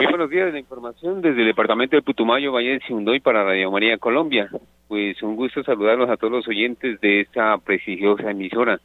Muy 0.00 0.06
buenos 0.06 0.30
días, 0.30 0.50
la 0.50 0.58
información 0.58 1.20
desde 1.20 1.42
el 1.42 1.48
departamento 1.48 1.94
de 1.94 2.00
Putumayo, 2.00 2.52
Valle 2.52 2.70
de 2.70 2.80
Siundoy 2.86 3.20
para 3.20 3.44
Radio 3.44 3.70
María 3.70 3.98
Colombia. 3.98 4.48
Pues 4.88 5.22
un 5.22 5.36
gusto 5.36 5.62
saludarlos 5.62 6.08
a 6.08 6.16
todos 6.16 6.32
los 6.32 6.48
oyentes 6.48 6.98
de 7.02 7.20
esta 7.20 7.58
prestigiosa 7.58 8.30
emisora. 8.30 8.80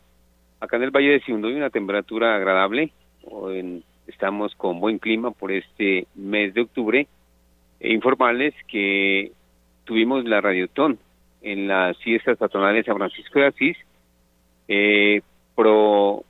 Acá 0.60 0.76
en 0.76 0.84
el 0.84 0.92
Valle 0.92 1.12
de 1.12 1.22
Siundoy 1.22 1.54
una 1.54 1.70
temperatura 1.70 2.36
agradable, 2.36 2.92
estamos 4.08 4.56
con 4.56 4.82
buen 4.82 5.00
clima 5.00 5.32
por 5.32 5.54
este 5.54 6.06
mes 6.16 6.54
de 6.54 6.64
octubre. 6.64 7.08
E 7.80 7.94
informarles 7.94 8.54
que 8.68 9.32
tuvimos 9.86 10.26
la 10.26 10.42
radiotón 10.42 11.00
en 11.42 11.70
las 11.70 11.98
fiestas 12.00 12.38
patronales 12.38 12.84
de 12.84 12.92
San 12.92 12.98
Francisco 12.98 13.40
de 13.40 13.46
Asís, 13.46 13.78
eh, 14.68 15.22
pro 15.56 16.26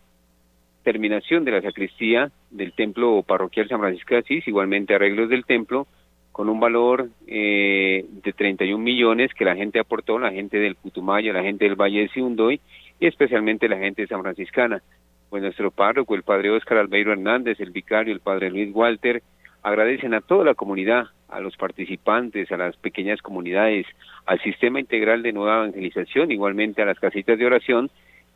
terminación 0.85 1.43
de 1.43 1.51
la 1.51 1.61
sacristía 1.61 2.31
del 2.51 2.71
templo 2.71 3.23
parroquial 3.23 3.67
San 3.67 3.79
Francisco 3.79 4.13
de 4.13 4.19
Asís, 4.19 4.47
igualmente 4.47 4.93
arreglos 4.93 5.29
del 5.29 5.43
templo, 5.43 5.87
con 6.31 6.47
un 6.47 6.59
valor 6.59 7.09
eh, 7.27 8.05
de 8.23 8.33
31 8.33 8.81
millones 8.81 9.33
que 9.33 9.45
la 9.45 9.55
gente 9.55 9.79
aportó, 9.79 10.19
la 10.19 10.31
gente 10.31 10.59
del 10.59 10.75
Putumayo, 10.75 11.33
la 11.33 11.41
gente 11.41 11.65
del 11.65 11.75
Valle 11.75 12.01
de 12.01 12.09
Siundoy 12.09 12.61
y 12.99 13.07
especialmente 13.07 13.67
la 13.67 13.77
gente 13.77 14.03
de 14.03 14.07
San 14.07 14.21
Franciscana. 14.21 14.81
Pues 15.29 15.41
nuestro 15.41 15.71
párroco, 15.71 16.13
el 16.13 16.23
padre 16.23 16.51
Óscar 16.51 16.77
Albeiro 16.77 17.11
Hernández, 17.11 17.59
el 17.59 17.71
vicario, 17.71 18.13
el 18.13 18.19
padre 18.19 18.51
Luis 18.51 18.69
Walter, 18.73 19.23
agradecen 19.63 20.13
a 20.13 20.21
toda 20.21 20.45
la 20.45 20.53
comunidad, 20.53 21.07
a 21.29 21.39
los 21.39 21.57
participantes, 21.57 22.51
a 22.51 22.57
las 22.57 22.77
pequeñas 22.77 23.23
comunidades, 23.23 23.87
al 24.27 24.39
sistema 24.41 24.79
integral 24.79 25.23
de 25.23 25.33
nueva 25.33 25.63
evangelización, 25.63 26.31
igualmente 26.31 26.83
a 26.83 26.85
las 26.85 26.99
casitas 26.99 27.39
de 27.39 27.45
oración, 27.47 27.89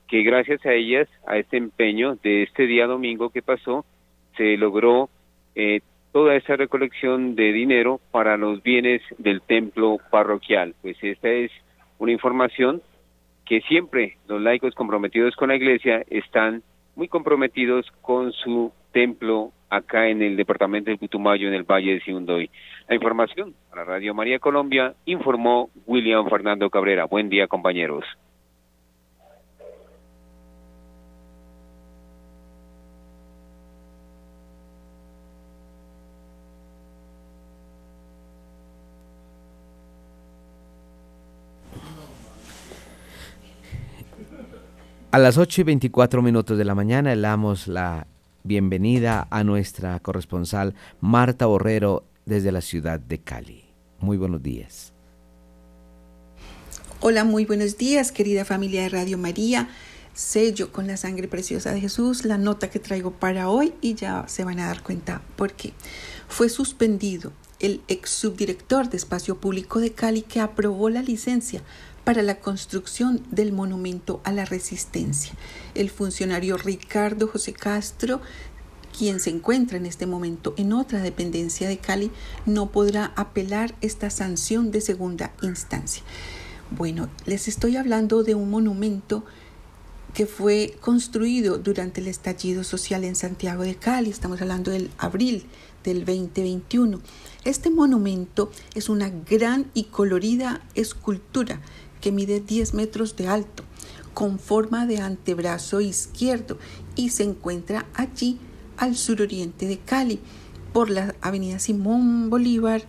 que 0.09 0.23
gracias 0.23 0.65
a 0.65 0.73
ellas, 0.73 1.07
a 1.27 1.37
este 1.37 1.57
empeño 1.57 2.15
de 2.15 2.43
este 2.43 2.65
día 2.65 2.87
domingo 2.87 3.29
que 3.29 3.41
pasó, 3.41 3.85
se 4.35 4.57
logró 4.57 5.09
eh, 5.55 5.81
toda 6.11 6.35
esa 6.35 6.55
recolección 6.55 7.35
de 7.35 7.53
dinero 7.53 7.99
para 8.11 8.35
los 8.35 8.63
bienes 8.63 9.01
del 9.19 9.41
templo 9.41 9.97
parroquial. 10.09 10.73
Pues 10.81 10.97
esta 11.03 11.29
es 11.29 11.51
una 11.99 12.11
información 12.11 12.81
que 13.45 13.61
siempre 13.61 14.17
los 14.27 14.41
laicos 14.41 14.73
comprometidos 14.73 15.35
con 15.35 15.49
la 15.49 15.55
iglesia 15.55 16.03
están 16.09 16.63
muy 16.95 17.07
comprometidos 17.07 17.85
con 18.01 18.31
su 18.33 18.71
templo 18.91 19.51
acá 19.69 20.07
en 20.07 20.23
el 20.23 20.35
departamento 20.35 20.89
de 20.89 20.97
Putumayo, 20.97 21.47
en 21.47 21.53
el 21.53 21.63
Valle 21.63 21.93
de 21.93 22.01
Siundoy. 22.01 22.49
La 22.87 22.95
información 22.95 23.53
para 23.69 23.83
Radio 23.83 24.15
María 24.15 24.39
Colombia 24.39 24.95
informó 25.05 25.69
William 25.85 26.27
Fernando 26.27 26.69
Cabrera. 26.71 27.05
Buen 27.05 27.29
día, 27.29 27.47
compañeros. 27.47 28.03
A 45.11 45.17
las 45.17 45.39
8 45.39 45.61
y 45.61 45.63
24 45.63 46.21
minutos 46.21 46.55
de 46.55 46.65
la 46.65 46.75
mañana 46.75 47.15
le 47.15 47.21
damos 47.23 47.67
la 47.67 48.05
bienvenida 48.43 49.27
a 49.31 49.43
nuestra 49.43 49.99
corresponsal 50.01 50.75
Marta 51.01 51.47
Borrero 51.47 52.03
desde 52.27 52.51
la 52.51 52.61
ciudad 52.61 52.99
de 52.99 53.17
Cali. 53.17 53.63
Muy 53.99 54.17
buenos 54.17 54.43
días. 54.43 54.93
Hola, 56.99 57.23
muy 57.23 57.45
buenos 57.45 57.75
días, 57.75 58.11
querida 58.11 58.45
familia 58.45 58.83
de 58.83 58.89
Radio 58.89 59.17
María. 59.17 59.69
Sello 60.13 60.71
con 60.71 60.85
la 60.85 60.95
sangre 60.95 61.27
preciosa 61.27 61.71
de 61.71 61.81
Jesús 61.81 62.23
la 62.23 62.37
nota 62.37 62.69
que 62.69 62.77
traigo 62.77 63.09
para 63.09 63.49
hoy 63.49 63.73
y 63.81 63.95
ya 63.95 64.25
se 64.27 64.43
van 64.43 64.59
a 64.59 64.67
dar 64.67 64.83
cuenta 64.83 65.23
por 65.35 65.53
qué. 65.53 65.73
Fue 66.27 66.49
suspendido 66.49 67.33
el 67.59 67.81
ex 67.87 68.11
subdirector 68.11 68.89
de 68.89 68.97
Espacio 68.97 69.39
Público 69.39 69.79
de 69.79 69.91
Cali 69.91 70.21
que 70.21 70.39
aprobó 70.39 70.91
la 70.91 71.01
licencia 71.01 71.63
para 72.09 72.23
la 72.23 72.39
construcción 72.39 73.21
del 73.29 73.51
monumento 73.51 74.19
a 74.23 74.31
la 74.31 74.43
resistencia. 74.43 75.31
El 75.75 75.91
funcionario 75.91 76.57
Ricardo 76.57 77.27
José 77.27 77.53
Castro 77.53 78.19
quien 78.97 79.19
se 79.19 79.29
encuentra 79.29 79.77
en 79.77 79.85
este 79.85 80.07
momento 80.07 80.55
en 80.57 80.73
otra 80.73 81.03
dependencia 81.03 81.69
de 81.69 81.77
Cali 81.77 82.09
no 82.47 82.71
podrá 82.71 83.13
apelar 83.15 83.75
esta 83.81 84.09
sanción 84.09 84.71
de 84.71 84.81
segunda 84.81 85.33
instancia. 85.43 86.01
Bueno, 86.71 87.09
les 87.27 87.47
estoy 87.47 87.77
hablando 87.77 88.23
de 88.23 88.33
un 88.33 88.49
monumento 88.49 89.23
que 90.15 90.25
fue 90.25 90.79
construido 90.81 91.59
durante 91.59 92.01
el 92.01 92.07
estallido 92.07 92.63
social 92.63 93.03
en 93.03 93.15
Santiago 93.15 93.61
de 93.61 93.75
Cali, 93.75 94.09
estamos 94.09 94.41
hablando 94.41 94.71
del 94.71 94.89
abril 94.97 95.45
del 95.83 96.05
2021. 96.05 96.99
Este 97.45 97.69
monumento 97.69 98.51
es 98.73 98.89
una 98.89 99.09
gran 99.09 99.69
y 99.75 99.83
colorida 99.83 100.61
escultura 100.73 101.61
que 102.01 102.11
mide 102.11 102.39
10 102.39 102.73
metros 102.73 103.15
de 103.15 103.27
alto, 103.27 103.63
con 104.13 104.39
forma 104.39 104.85
de 104.85 104.99
antebrazo 104.99 105.81
izquierdo 105.81 106.57
y 106.95 107.09
se 107.09 107.23
encuentra 107.23 107.85
allí 107.93 108.39
al 108.77 108.95
suroriente 108.95 109.67
de 109.67 109.77
Cali, 109.77 110.19
por 110.73 110.89
la 110.89 111.15
avenida 111.21 111.59
Simón 111.59 112.29
Bolívar, 112.29 112.83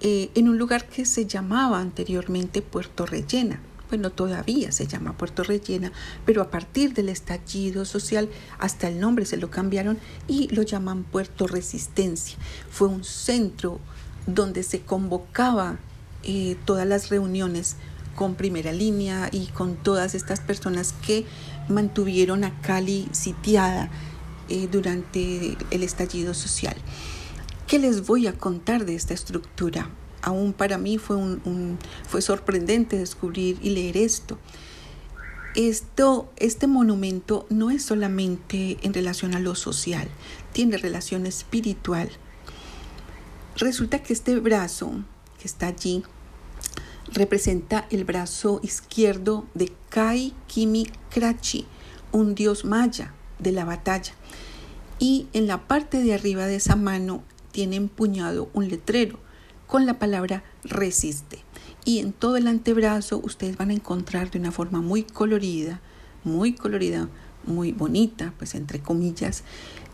eh, 0.00 0.30
en 0.34 0.48
un 0.48 0.58
lugar 0.58 0.88
que 0.88 1.04
se 1.04 1.26
llamaba 1.26 1.80
anteriormente 1.80 2.60
Puerto 2.60 3.06
Rellena. 3.06 3.60
Bueno, 3.88 4.10
todavía 4.10 4.72
se 4.72 4.86
llama 4.86 5.16
Puerto 5.16 5.42
Rellena, 5.42 5.92
pero 6.24 6.42
a 6.42 6.50
partir 6.50 6.94
del 6.94 7.08
estallido 7.08 7.84
social 7.84 8.28
hasta 8.58 8.88
el 8.88 8.98
nombre 8.98 9.26
se 9.26 9.36
lo 9.36 9.50
cambiaron 9.50 9.98
y 10.26 10.48
lo 10.48 10.62
llaman 10.62 11.04
Puerto 11.04 11.46
Resistencia. 11.46 12.36
Fue 12.70 12.88
un 12.88 13.04
centro 13.04 13.80
donde 14.26 14.62
se 14.62 14.80
convocaba 14.80 15.78
eh, 16.24 16.56
todas 16.64 16.86
las 16.86 17.10
reuniones 17.10 17.76
con 18.14 18.34
primera 18.34 18.72
línea 18.72 19.28
y 19.32 19.46
con 19.46 19.76
todas 19.76 20.14
estas 20.14 20.40
personas 20.40 20.94
que 21.04 21.24
mantuvieron 21.68 22.44
a 22.44 22.60
Cali 22.60 23.08
sitiada 23.12 23.90
eh, 24.48 24.68
durante 24.70 25.56
el 25.70 25.82
estallido 25.82 26.34
social. 26.34 26.76
¿Qué 27.66 27.78
les 27.78 28.06
voy 28.06 28.26
a 28.26 28.34
contar 28.34 28.84
de 28.84 28.94
esta 28.94 29.14
estructura? 29.14 29.88
Aún 30.20 30.52
para 30.52 30.78
mí 30.78 30.98
fue, 30.98 31.16
fue 32.06 32.22
sorprendente 32.22 32.98
descubrir 32.98 33.58
y 33.62 33.70
leer 33.70 33.96
esto. 33.96 34.38
Esto, 35.54 36.30
este 36.36 36.66
monumento 36.66 37.46
no 37.50 37.70
es 37.70 37.84
solamente 37.84 38.78
en 38.82 38.94
relación 38.94 39.34
a 39.34 39.40
lo 39.40 39.54
social, 39.54 40.08
tiene 40.52 40.78
relación 40.78 41.26
espiritual. 41.26 42.10
Resulta 43.56 44.02
que 44.02 44.14
este 44.14 44.38
brazo 44.38 44.92
que 45.38 45.46
está 45.46 45.66
allí 45.66 46.04
representa 47.12 47.86
el 47.90 48.04
brazo 48.04 48.60
izquierdo 48.62 49.46
de 49.54 49.72
Kai 49.88 50.34
Kimi 50.46 50.88
Krachi, 51.10 51.66
un 52.10 52.34
dios 52.34 52.64
maya 52.64 53.14
de 53.38 53.52
la 53.52 53.64
batalla. 53.64 54.14
Y 54.98 55.26
en 55.32 55.46
la 55.46 55.66
parte 55.66 56.02
de 56.02 56.14
arriba 56.14 56.46
de 56.46 56.56
esa 56.56 56.76
mano 56.76 57.22
tiene 57.50 57.76
empuñado 57.76 58.48
un 58.54 58.68
letrero 58.68 59.18
con 59.66 59.86
la 59.86 59.98
palabra 59.98 60.44
resiste. 60.64 61.44
Y 61.84 61.98
en 61.98 62.12
todo 62.12 62.36
el 62.36 62.46
antebrazo 62.46 63.20
ustedes 63.22 63.56
van 63.56 63.70
a 63.70 63.74
encontrar 63.74 64.30
de 64.30 64.38
una 64.38 64.52
forma 64.52 64.80
muy 64.80 65.02
colorida, 65.02 65.80
muy 66.24 66.54
colorida, 66.54 67.08
muy 67.44 67.72
bonita, 67.72 68.32
pues 68.38 68.54
entre 68.54 68.80
comillas, 68.80 69.42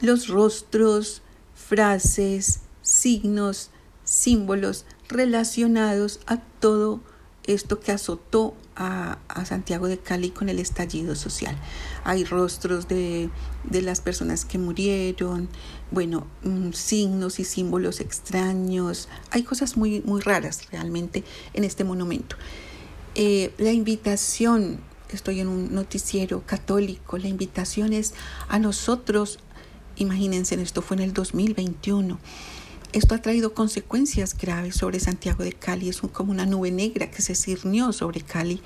los 0.00 0.28
rostros, 0.28 1.22
frases, 1.54 2.60
signos, 2.82 3.70
símbolos 4.04 4.84
relacionados 5.08 6.20
a 6.26 6.36
todo 6.36 7.00
esto 7.48 7.80
que 7.80 7.92
azotó 7.92 8.54
a, 8.76 9.18
Santiago 9.44 9.88
de 9.88 9.98
Cali 9.98 10.30
con 10.30 10.48
el 10.48 10.58
estallido 10.58 11.14
social. 11.14 11.56
Hay 12.04 12.24
rostros 12.24 12.86
de, 12.88 13.30
las 13.70 14.00
personas 14.00 14.44
que 14.44 14.58
murieron, 14.58 15.48
bueno, 15.90 16.26
mm, 16.42 16.72
signos 16.72 17.40
y 17.40 17.44
símbolos 17.44 18.00
extraños. 18.00 19.08
Hay 19.30 19.42
cosas 19.42 19.76
muy, 19.76 20.02
muy 20.02 20.20
raras 20.20 20.70
realmente 20.70 21.24
en 21.54 21.64
este 21.64 21.84
monumento. 21.84 22.36
Eh, 23.14 23.52
la 23.58 23.72
invitación, 23.72 24.80
estoy 25.10 25.40
en 25.40 25.48
un 25.48 25.74
noticiero 25.74 26.42
católico, 26.44 27.16
la 27.16 27.28
invitación 27.28 27.92
es 27.92 28.12
a 28.48 28.58
nosotros, 28.58 29.38
imagínense, 29.96 30.60
esto 30.60 30.82
fue 30.82 30.98
en 30.98 31.04
el 31.04 31.12
2021 31.14 32.18
esto 32.92 33.14
ha 33.14 33.22
traído 33.22 33.54
consecuencias 33.54 34.36
graves 34.36 34.76
sobre 34.76 35.00
Santiago 35.00 35.44
de 35.44 35.52
Cali, 35.52 35.88
es 35.88 36.00
como 36.00 36.32
una 36.32 36.46
nube 36.46 36.70
negra 36.70 37.10
que 37.10 37.22
se 37.22 37.34
cirnió 37.34 37.92
sobre 37.92 38.22
Cali. 38.22 38.62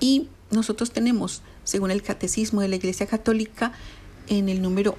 Y 0.00 0.28
nosotros 0.50 0.92
tenemos, 0.92 1.42
según 1.64 1.90
el 1.90 2.02
Catecismo 2.02 2.60
de 2.60 2.68
la 2.68 2.76
Iglesia 2.76 3.06
Católica, 3.06 3.72
en 4.28 4.48
el 4.48 4.60
número 4.62 4.96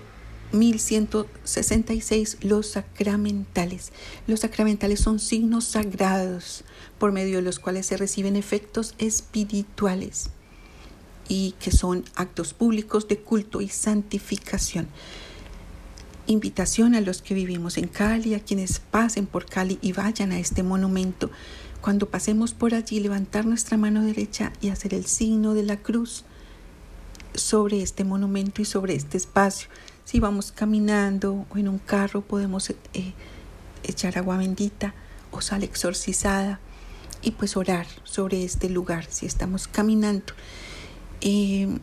1166 0.51 2.38
los 2.41 2.67
sacramentales. 2.67 3.91
Los 4.28 4.41
sacramentales 4.41 4.99
son 4.99 5.19
signos 5.19 5.65
sagrados 5.65 6.63
por 6.97 7.12
medio 7.12 7.38
de 7.38 7.41
los 7.41 7.60
cuales 7.60 7.86
se 7.86 7.97
reciben 7.97 8.36
efectos 8.36 8.95
espirituales 8.97 10.30
y 11.28 11.56
que 11.60 11.71
son 11.71 12.06
actos 12.15 12.54
públicos 12.54 13.08
de 13.08 13.19
culto 13.19 13.62
y 13.62 13.69
santificación 13.69 14.88
invitación 16.27 16.95
a 16.95 17.01
los 17.01 17.21
que 17.21 17.33
vivimos 17.33 17.77
en 17.77 17.88
Cali, 17.88 18.33
a 18.33 18.39
quienes 18.39 18.79
pasen 18.79 19.25
por 19.25 19.45
Cali 19.45 19.79
y 19.81 19.91
vayan 19.91 20.31
a 20.31 20.39
este 20.39 20.63
monumento. 20.63 21.29
Cuando 21.81 22.09
pasemos 22.09 22.53
por 22.53 22.73
allí, 22.73 22.99
levantar 22.99 23.45
nuestra 23.45 23.77
mano 23.77 24.03
derecha 24.03 24.51
y 24.61 24.69
hacer 24.69 24.93
el 24.93 25.05
signo 25.05 25.53
de 25.53 25.63
la 25.63 25.77
cruz 25.77 26.25
sobre 27.35 27.81
este 27.81 28.03
monumento 28.03 28.61
y 28.61 28.65
sobre 28.65 28.95
este 28.95 29.17
espacio. 29.17 29.69
Si 30.03 30.19
vamos 30.19 30.51
caminando 30.51 31.45
o 31.49 31.57
en 31.57 31.67
un 31.67 31.79
carro, 31.79 32.21
podemos 32.21 32.69
eh, 32.69 33.13
echar 33.83 34.17
agua 34.17 34.38
bendita 34.38 34.95
o 35.31 35.41
sal 35.41 35.63
exorcizada 35.63 36.59
y 37.21 37.31
pues 37.31 37.57
orar 37.57 37.88
sobre 38.03 38.43
este 38.43 38.69
lugar 38.69 39.05
si 39.09 39.25
estamos 39.25 39.67
caminando. 39.67 40.33
Eh, 41.21 41.79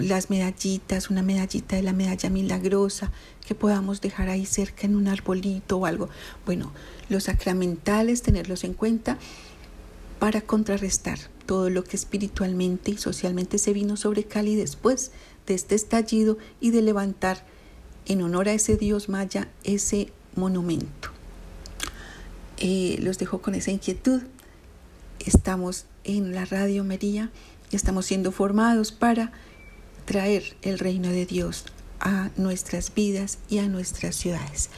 las 0.00 0.30
medallitas, 0.30 1.10
una 1.10 1.22
medallita 1.22 1.76
de 1.76 1.82
la 1.82 1.92
medalla 1.92 2.30
milagrosa 2.30 3.12
que 3.46 3.54
podamos 3.54 4.00
dejar 4.00 4.28
ahí 4.28 4.46
cerca 4.46 4.86
en 4.86 4.96
un 4.96 5.08
arbolito 5.08 5.78
o 5.78 5.86
algo. 5.86 6.08
Bueno, 6.46 6.72
los 7.08 7.24
sacramentales, 7.24 8.22
tenerlos 8.22 8.64
en 8.64 8.74
cuenta 8.74 9.18
para 10.18 10.40
contrarrestar 10.40 11.18
todo 11.46 11.70
lo 11.70 11.84
que 11.84 11.96
espiritualmente 11.96 12.90
y 12.90 12.96
socialmente 12.96 13.58
se 13.58 13.72
vino 13.72 13.96
sobre 13.96 14.24
Cali 14.24 14.54
después 14.54 15.12
de 15.46 15.54
este 15.54 15.74
estallido 15.74 16.38
y 16.60 16.70
de 16.70 16.82
levantar 16.82 17.44
en 18.06 18.22
honor 18.22 18.48
a 18.48 18.52
ese 18.52 18.76
Dios 18.76 19.08
maya 19.08 19.48
ese 19.62 20.12
monumento. 20.36 21.10
Eh, 22.58 22.98
los 23.00 23.18
dejo 23.18 23.40
con 23.42 23.54
esa 23.54 23.70
inquietud. 23.70 24.22
Estamos 25.20 25.86
en 26.04 26.34
la 26.34 26.44
Radio 26.44 26.84
María, 26.84 27.30
estamos 27.70 28.06
siendo 28.06 28.30
formados 28.30 28.92
para 28.92 29.32
traer 30.04 30.56
el 30.62 30.78
reino 30.78 31.08
de 31.08 31.26
Dios 31.26 31.64
a 32.00 32.30
nuestras 32.36 32.94
vidas 32.94 33.38
y 33.48 33.58
a 33.58 33.68
nuestras 33.68 34.16
ciudades. 34.16 34.70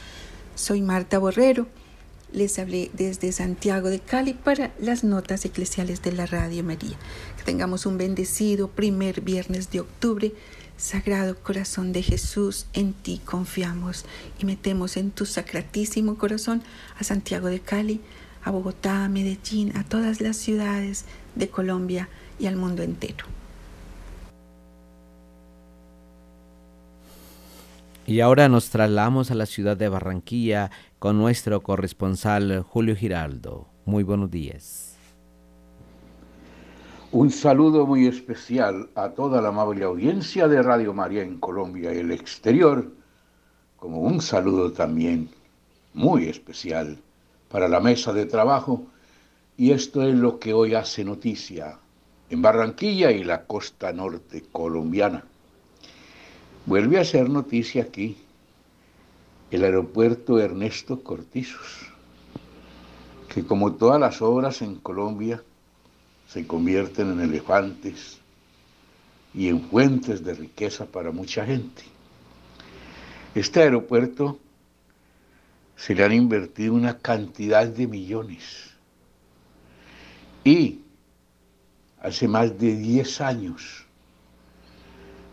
Soy 0.55 0.81
Marta 0.81 1.19
Borrero, 1.19 1.67
les 2.31 2.59
hablé 2.59 2.91
desde 2.93 3.31
Santiago 3.31 3.89
de 3.89 3.99
Cali 3.99 4.33
para 4.33 4.73
las 4.79 5.03
notas 5.03 5.45
eclesiales 5.45 6.01
de 6.01 6.11
la 6.11 6.25
Radio 6.25 6.63
María. 6.63 6.97
Que 7.37 7.43
tengamos 7.43 7.85
un 7.85 7.97
bendecido 7.97 8.69
primer 8.69 9.21
viernes 9.21 9.71
de 9.71 9.79
octubre. 9.79 10.33
Sagrado 10.77 11.35
corazón 11.37 11.91
de 11.91 12.03
Jesús, 12.03 12.67
en 12.73 12.93
ti 12.93 13.21
confiamos 13.25 14.05
y 14.39 14.45
metemos 14.45 14.97
en 14.97 15.11
tu 15.11 15.25
sacratísimo 15.25 16.17
corazón 16.17 16.61
a 16.99 17.03
Santiago 17.03 17.47
de 17.47 17.61
Cali, 17.61 18.01
a 18.43 18.51
Bogotá, 18.51 19.05
a 19.05 19.09
Medellín, 19.09 19.75
a 19.75 19.83
todas 19.83 20.21
las 20.21 20.37
ciudades 20.37 21.05
de 21.33 21.49
Colombia 21.49 22.09
y 22.39 22.45
al 22.45 22.57
mundo 22.57 22.83
entero. 22.83 23.36
Y 28.07 28.21
ahora 28.21 28.47
nos 28.47 28.69
trasladamos 28.69 29.31
a 29.31 29.35
la 29.35 29.45
ciudad 29.45 29.75
de 29.75 29.89
Barranquilla 29.89 30.71
con 30.97 31.17
nuestro 31.17 31.61
corresponsal 31.61 32.61
Julio 32.61 32.95
Giraldo. 32.95 33.67
Muy 33.83 34.03
buenos 34.03 34.31
días. 34.31 34.95
Un 37.11 37.29
saludo 37.31 37.85
muy 37.85 38.07
especial 38.07 38.89
a 38.95 39.09
toda 39.09 39.41
la 39.41 39.49
amable 39.49 39.83
audiencia 39.83 40.47
de 40.47 40.63
Radio 40.63 40.93
María 40.93 41.21
en 41.21 41.37
Colombia 41.37 41.93
y 41.93 41.97
el 41.97 42.11
exterior, 42.11 42.93
como 43.75 43.99
un 43.99 44.21
saludo 44.21 44.71
también 44.71 45.29
muy 45.93 46.29
especial 46.29 46.99
para 47.49 47.67
la 47.67 47.81
mesa 47.81 48.13
de 48.13 48.25
trabajo, 48.25 48.85
y 49.57 49.71
esto 49.71 50.01
es 50.01 50.15
lo 50.15 50.39
que 50.39 50.53
hoy 50.53 50.75
hace 50.75 51.03
noticia 51.03 51.77
en 52.29 52.41
Barranquilla 52.41 53.11
y 53.11 53.25
la 53.25 53.43
costa 53.43 53.91
norte 53.91 54.45
colombiana. 54.49 55.25
Vuelve 56.67 56.99
a 56.99 57.05
ser 57.05 57.29
noticia 57.29 57.83
aquí 57.83 58.17
el 59.51 59.63
aeropuerto 59.63 60.37
Ernesto 60.37 61.01
Cortizos, 61.01 61.93
que 63.33 63.45
como 63.45 63.75
todas 63.75 64.01
las 64.01 64.21
obras 64.21 64.61
en 64.61 64.75
Colombia 64.75 65.41
se 66.27 66.45
convierten 66.45 67.13
en 67.13 67.21
elefantes 67.21 68.19
y 69.33 69.47
en 69.47 69.61
fuentes 69.61 70.25
de 70.25 70.33
riqueza 70.33 70.85
para 70.85 71.11
mucha 71.11 71.45
gente. 71.45 71.83
Este 73.33 73.61
aeropuerto 73.61 74.37
se 75.77 75.95
le 75.95 76.03
han 76.03 76.11
invertido 76.11 76.73
una 76.73 76.97
cantidad 76.97 77.65
de 77.65 77.87
millones 77.87 78.71
y 80.43 80.81
hace 82.01 82.27
más 82.27 82.59
de 82.59 82.75
10 82.75 83.21
años 83.21 83.86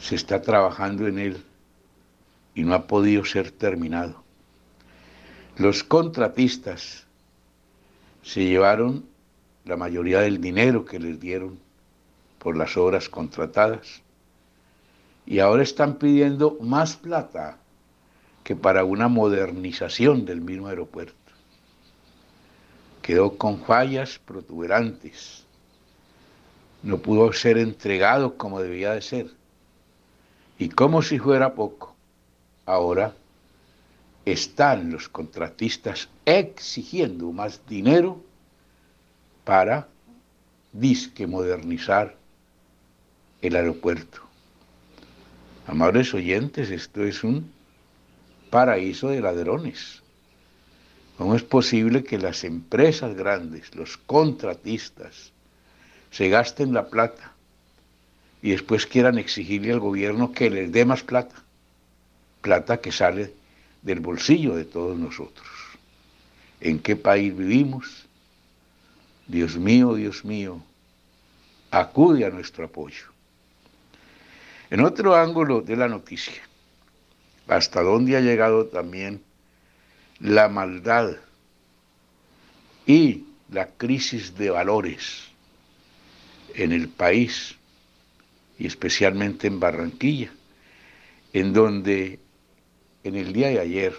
se 0.04 0.16
está 0.16 0.42
trabajando 0.42 1.08
en 1.08 1.18
él 1.18 1.42
y 2.54 2.62
no 2.62 2.74
ha 2.74 2.86
podido 2.86 3.24
ser 3.24 3.50
terminado. 3.50 4.22
Los 5.56 5.82
contratistas 5.82 7.06
se 8.22 8.44
llevaron 8.44 9.06
la 9.64 9.78
mayoría 9.78 10.20
del 10.20 10.42
dinero 10.42 10.84
que 10.84 10.98
les 10.98 11.18
dieron 11.18 11.58
por 12.38 12.54
las 12.54 12.76
obras 12.76 13.08
contratadas 13.08 14.02
y 15.24 15.38
ahora 15.38 15.62
están 15.62 15.94
pidiendo 15.94 16.58
más 16.60 16.96
plata 16.96 17.56
que 18.42 18.54
para 18.54 18.84
una 18.84 19.08
modernización 19.08 20.26
del 20.26 20.42
mismo 20.42 20.68
aeropuerto. 20.68 21.14
Quedó 23.00 23.38
con 23.38 23.58
fallas 23.62 24.18
protuberantes, 24.18 25.46
no 26.82 26.98
pudo 26.98 27.32
ser 27.32 27.56
entregado 27.56 28.36
como 28.36 28.60
debía 28.60 28.92
de 28.92 29.00
ser 29.00 29.43
y 30.58 30.68
como 30.68 31.02
si 31.02 31.18
fuera 31.18 31.54
poco, 31.54 31.94
ahora 32.66 33.14
están 34.24 34.90
los 34.90 35.08
contratistas 35.08 36.08
exigiendo 36.24 37.32
más 37.32 37.60
dinero 37.66 38.22
para 39.44 39.88
disque 40.72 41.26
modernizar 41.26 42.16
el 43.42 43.56
aeropuerto. 43.56 44.20
Amables 45.66 46.14
oyentes, 46.14 46.70
esto 46.70 47.04
es 47.04 47.24
un 47.24 47.50
paraíso 48.50 49.08
de 49.08 49.20
ladrones. 49.20 50.02
¿Cómo 51.18 51.34
es 51.34 51.42
posible 51.42 52.04
que 52.04 52.18
las 52.18 52.44
empresas 52.44 53.14
grandes, 53.14 53.74
los 53.74 53.96
contratistas, 53.96 55.32
se 56.10 56.28
gasten 56.28 56.72
la 56.72 56.88
plata 56.88 57.33
y 58.44 58.50
después 58.50 58.86
quieran 58.86 59.16
exigirle 59.16 59.72
al 59.72 59.80
gobierno 59.80 60.32
que 60.32 60.50
les 60.50 60.70
dé 60.70 60.84
más 60.84 61.02
plata, 61.02 61.34
plata 62.42 62.76
que 62.76 62.92
sale 62.92 63.32
del 63.80 64.00
bolsillo 64.00 64.54
de 64.54 64.66
todos 64.66 64.98
nosotros. 64.98 65.48
¿En 66.60 66.78
qué 66.78 66.94
país 66.94 67.34
vivimos? 67.34 68.04
Dios 69.26 69.56
mío, 69.56 69.94
Dios 69.94 70.26
mío, 70.26 70.62
acude 71.70 72.26
a 72.26 72.28
nuestro 72.28 72.66
apoyo. 72.66 73.06
En 74.68 74.80
otro 74.82 75.14
ángulo 75.16 75.62
de 75.62 75.76
la 75.76 75.88
noticia, 75.88 76.42
hasta 77.48 77.80
dónde 77.80 78.14
ha 78.18 78.20
llegado 78.20 78.66
también 78.66 79.22
la 80.20 80.50
maldad 80.50 81.16
y 82.84 83.24
la 83.50 83.68
crisis 83.68 84.36
de 84.36 84.50
valores 84.50 85.22
en 86.54 86.72
el 86.72 86.90
país 86.90 87.56
especialmente 88.66 89.46
en 89.46 89.60
Barranquilla, 89.60 90.32
en 91.32 91.52
donde 91.52 92.20
en 93.02 93.16
el 93.16 93.32
día 93.32 93.48
de 93.48 93.60
ayer 93.60 93.94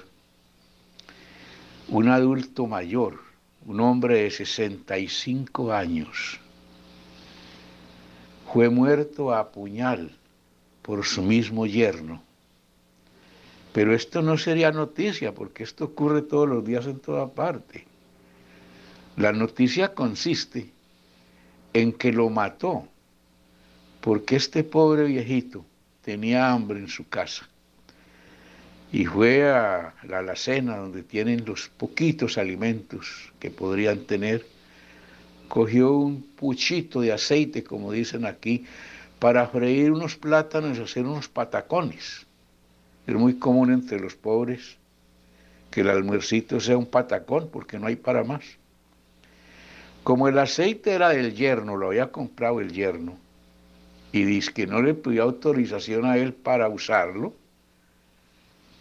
un 1.88 2.10
adulto 2.10 2.66
mayor, 2.66 3.20
un 3.66 3.80
hombre 3.80 4.24
de 4.24 4.32
65 4.32 5.72
años, 5.72 6.40
fue 8.52 8.70
muerto 8.70 9.34
a 9.34 9.52
puñal 9.52 10.16
por 10.82 11.06
su 11.06 11.22
mismo 11.22 11.66
yerno. 11.66 12.24
Pero 13.74 13.94
esto 13.94 14.22
no 14.22 14.38
sería 14.38 14.72
noticia, 14.72 15.34
porque 15.34 15.64
esto 15.64 15.86
ocurre 15.86 16.22
todos 16.22 16.48
los 16.48 16.64
días 16.64 16.86
en 16.86 17.00
toda 17.00 17.28
parte. 17.28 17.86
La 19.18 19.34
noticia 19.34 19.94
consiste 19.94 20.72
en 21.74 21.92
que 21.92 22.14
lo 22.14 22.30
mató 22.30 22.88
porque 24.06 24.36
este 24.36 24.64
pobre 24.64 25.06
viejito 25.06 25.66
tenía 26.04 26.52
hambre 26.52 26.78
en 26.78 26.90
su 26.90 27.10
casa 27.10 27.50
y 28.92 29.04
fue 29.06 29.50
a 29.50 29.96
la 30.04 30.20
alacena 30.20 30.78
donde 30.78 31.02
tienen 31.02 31.44
los 31.44 31.70
poquitos 31.70 32.38
alimentos 32.38 33.34
que 33.40 33.50
podrían 33.50 34.06
tener, 34.06 34.46
cogió 35.48 35.94
un 35.94 36.22
puchito 36.22 37.02
de 37.02 37.14
aceite, 37.14 37.64
como 37.64 37.92
dicen 37.92 38.28
aquí, 38.28 38.68
para 39.18 39.48
freír 39.48 39.92
unos 39.92 40.16
plátanos 40.16 40.78
y 40.78 40.84
hacer 40.84 41.04
unos 41.04 41.28
patacones. 41.28 42.28
Es 43.08 43.16
muy 43.16 43.40
común 43.40 43.74
entre 43.74 44.00
los 44.00 44.14
pobres 44.14 44.78
que 45.72 45.82
el 45.82 45.90
almuercito 45.90 46.60
sea 46.60 46.78
un 46.78 46.86
patacón 46.86 47.50
porque 47.52 47.80
no 47.80 47.88
hay 47.88 47.96
para 47.96 48.24
más. 48.24 48.44
Como 50.04 50.28
el 50.28 50.38
aceite 50.38 50.92
era 50.92 51.10
del 51.10 51.34
yerno, 51.34 51.76
lo 51.76 51.88
había 51.88 52.12
comprado 52.12 52.62
el 52.62 52.72
yerno, 52.72 53.25
y 54.16 54.24
dice 54.24 54.54
que 54.54 54.66
no 54.66 54.82
le 54.82 54.94
pidió 54.94 55.24
autorización 55.24 56.06
a 56.06 56.18
él 56.18 56.34
para 56.34 56.70
usarlo, 56.70 57.34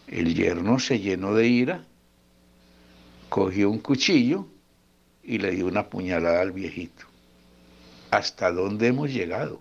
el 0.07 0.33
yerno 0.33 0.79
se 0.79 1.01
llenó 1.01 1.35
de 1.35 1.49
ira, 1.49 1.85
cogió 3.31 3.69
un 3.69 3.81
cuchillo 3.81 4.47
y 5.25 5.39
le 5.39 5.51
dio 5.51 5.67
una 5.67 5.89
puñalada 5.89 6.41
al 6.41 6.53
viejito. 6.53 7.07
¿Hasta 8.13 8.53
dónde 8.53 8.87
hemos 8.87 9.13
llegado? 9.13 9.59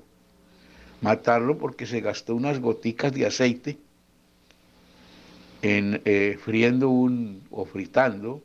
Matarlo 1.02 1.58
porque 1.58 1.88
se 1.88 2.02
gastó 2.02 2.36
unas 2.36 2.60
goticas 2.60 3.12
de 3.12 3.26
aceite 3.26 3.80
en 5.64 6.04
eh, 6.06 6.38
friendo 6.40 6.90
un, 6.90 7.42
o 7.50 7.66
fritando 7.66 8.44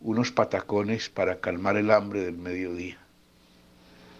unos 0.00 0.32
patacones 0.32 1.10
para 1.10 1.38
calmar 1.38 1.76
el 1.76 1.90
hambre 1.90 2.24
del 2.24 2.38
mediodía. 2.38 3.05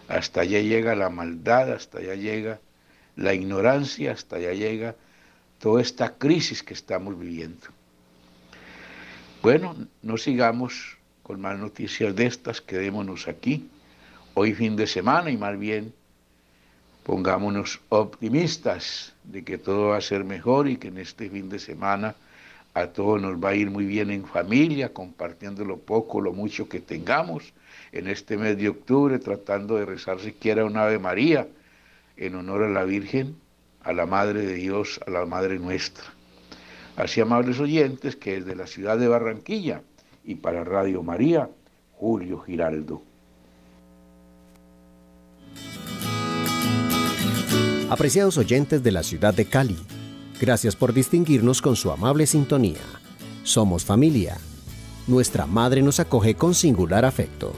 Hasta 0.08 0.42
allá 0.42 0.60
llega 0.60 0.94
la 0.94 1.10
maldad, 1.10 1.72
hasta 1.72 1.98
allá 1.98 2.14
llega 2.14 2.60
la 3.16 3.34
ignorancia, 3.34 4.12
hasta 4.12 4.36
allá 4.36 4.52
llega 4.52 4.94
toda 5.58 5.82
esta 5.82 6.14
crisis 6.14 6.62
que 6.62 6.74
estamos 6.74 7.18
viviendo. 7.18 7.66
Bueno, 9.42 9.76
no 10.02 10.16
sigamos 10.16 10.96
con 11.22 11.40
más 11.40 11.58
noticias 11.58 12.14
de 12.14 12.26
estas, 12.26 12.60
quedémonos 12.60 13.26
aquí, 13.26 13.68
hoy 14.34 14.54
fin 14.54 14.76
de 14.76 14.86
semana 14.86 15.30
y 15.30 15.36
más 15.36 15.58
bien 15.58 15.92
pongámonos 17.02 17.80
optimistas 17.88 19.14
de 19.24 19.44
que 19.44 19.58
todo 19.58 19.88
va 19.88 19.96
a 19.96 20.00
ser 20.00 20.24
mejor 20.24 20.68
y 20.68 20.76
que 20.76 20.88
en 20.88 20.98
este 20.98 21.30
fin 21.30 21.48
de 21.48 21.58
semana 21.58 22.14
a 22.74 22.88
todos 22.88 23.22
nos 23.22 23.42
va 23.42 23.50
a 23.50 23.54
ir 23.54 23.70
muy 23.70 23.86
bien 23.86 24.10
en 24.10 24.26
familia, 24.26 24.92
compartiendo 24.92 25.64
lo 25.64 25.78
poco, 25.78 26.20
lo 26.20 26.32
mucho 26.32 26.68
que 26.68 26.80
tengamos 26.80 27.52
en 27.98 28.08
este 28.08 28.36
mes 28.36 28.56
de 28.56 28.68
octubre, 28.68 29.18
tratando 29.18 29.76
de 29.76 29.86
rezar 29.86 30.20
siquiera 30.20 30.64
un 30.64 30.76
Ave 30.76 30.98
María 30.98 31.48
en 32.16 32.34
honor 32.34 32.64
a 32.64 32.68
la 32.68 32.84
Virgen, 32.84 33.36
a 33.82 33.92
la 33.92 34.06
Madre 34.06 34.42
de 34.42 34.54
Dios, 34.54 35.00
a 35.06 35.10
la 35.10 35.26
Madre 35.26 35.58
nuestra. 35.58 36.04
Así, 36.96 37.20
amables 37.20 37.60
oyentes, 37.60 38.16
que 38.16 38.40
desde 38.40 38.56
la 38.56 38.66
ciudad 38.66 38.98
de 38.98 39.08
Barranquilla 39.08 39.82
y 40.24 40.36
para 40.36 40.64
Radio 40.64 41.02
María, 41.02 41.50
Julio 41.92 42.40
Giraldo. 42.40 43.02
Apreciados 47.88 48.36
oyentes 48.38 48.82
de 48.82 48.92
la 48.92 49.02
ciudad 49.02 49.32
de 49.34 49.44
Cali, 49.44 49.78
Gracias 50.40 50.76
por 50.76 50.92
distinguirnos 50.92 51.62
con 51.62 51.76
su 51.76 51.90
amable 51.90 52.26
sintonía. 52.26 52.82
Somos 53.42 53.84
familia. 53.84 54.36
Nuestra 55.06 55.46
madre 55.46 55.80
nos 55.82 55.98
acoge 55.98 56.34
con 56.34 56.54
singular 56.54 57.04
afecto. 57.04 57.54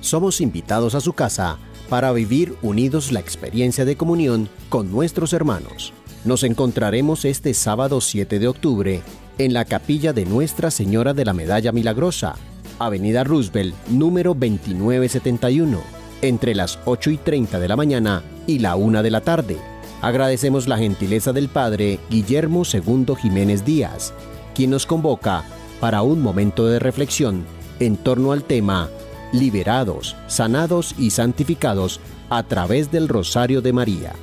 Somos 0.00 0.40
invitados 0.40 0.94
a 0.94 1.00
su 1.00 1.12
casa 1.12 1.58
para 1.88 2.12
vivir 2.12 2.54
unidos 2.62 3.12
la 3.12 3.20
experiencia 3.20 3.84
de 3.84 3.96
comunión 3.96 4.48
con 4.68 4.90
nuestros 4.90 5.32
hermanos. 5.32 5.92
Nos 6.24 6.42
encontraremos 6.42 7.24
este 7.24 7.54
sábado 7.54 8.00
7 8.00 8.38
de 8.38 8.48
octubre 8.48 9.02
en 9.38 9.52
la 9.52 9.64
capilla 9.64 10.12
de 10.12 10.24
Nuestra 10.24 10.70
Señora 10.70 11.14
de 11.14 11.24
la 11.24 11.32
Medalla 11.32 11.72
Milagrosa, 11.72 12.34
Avenida 12.78 13.24
Roosevelt, 13.24 13.74
número 13.88 14.34
2971, 14.34 15.80
entre 16.22 16.54
las 16.54 16.78
8 16.84 17.10
y 17.10 17.16
30 17.16 17.58
de 17.58 17.68
la 17.68 17.76
mañana 17.76 18.22
y 18.46 18.58
la 18.58 18.76
1 18.76 19.02
de 19.02 19.10
la 19.10 19.20
tarde 19.20 19.56
Agradecemos 20.00 20.68
la 20.68 20.78
gentileza 20.78 21.32
del 21.32 21.48
Padre 21.48 21.98
Guillermo 22.08 22.62
II 22.72 23.14
Jiménez 23.20 23.64
Díaz, 23.64 24.14
quien 24.54 24.70
nos 24.70 24.86
convoca 24.86 25.44
para 25.80 26.02
un 26.02 26.22
momento 26.22 26.66
de 26.66 26.78
reflexión 26.78 27.44
en 27.80 27.96
torno 27.96 28.30
al 28.30 28.44
tema 28.44 28.88
Liberados, 29.32 30.16
sanados 30.26 30.94
y 30.98 31.10
santificados 31.10 32.00
a 32.30 32.42
través 32.42 32.90
del 32.90 33.08
Rosario 33.08 33.60
de 33.60 33.72
María. 33.72 34.14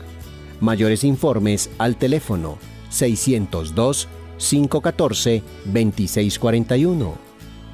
Mayores 0.62 1.04
informes 1.04 1.70
al 1.78 1.96
teléfono 1.96 2.58
602 2.90 4.08
514 4.38 5.44
2641 5.66 7.14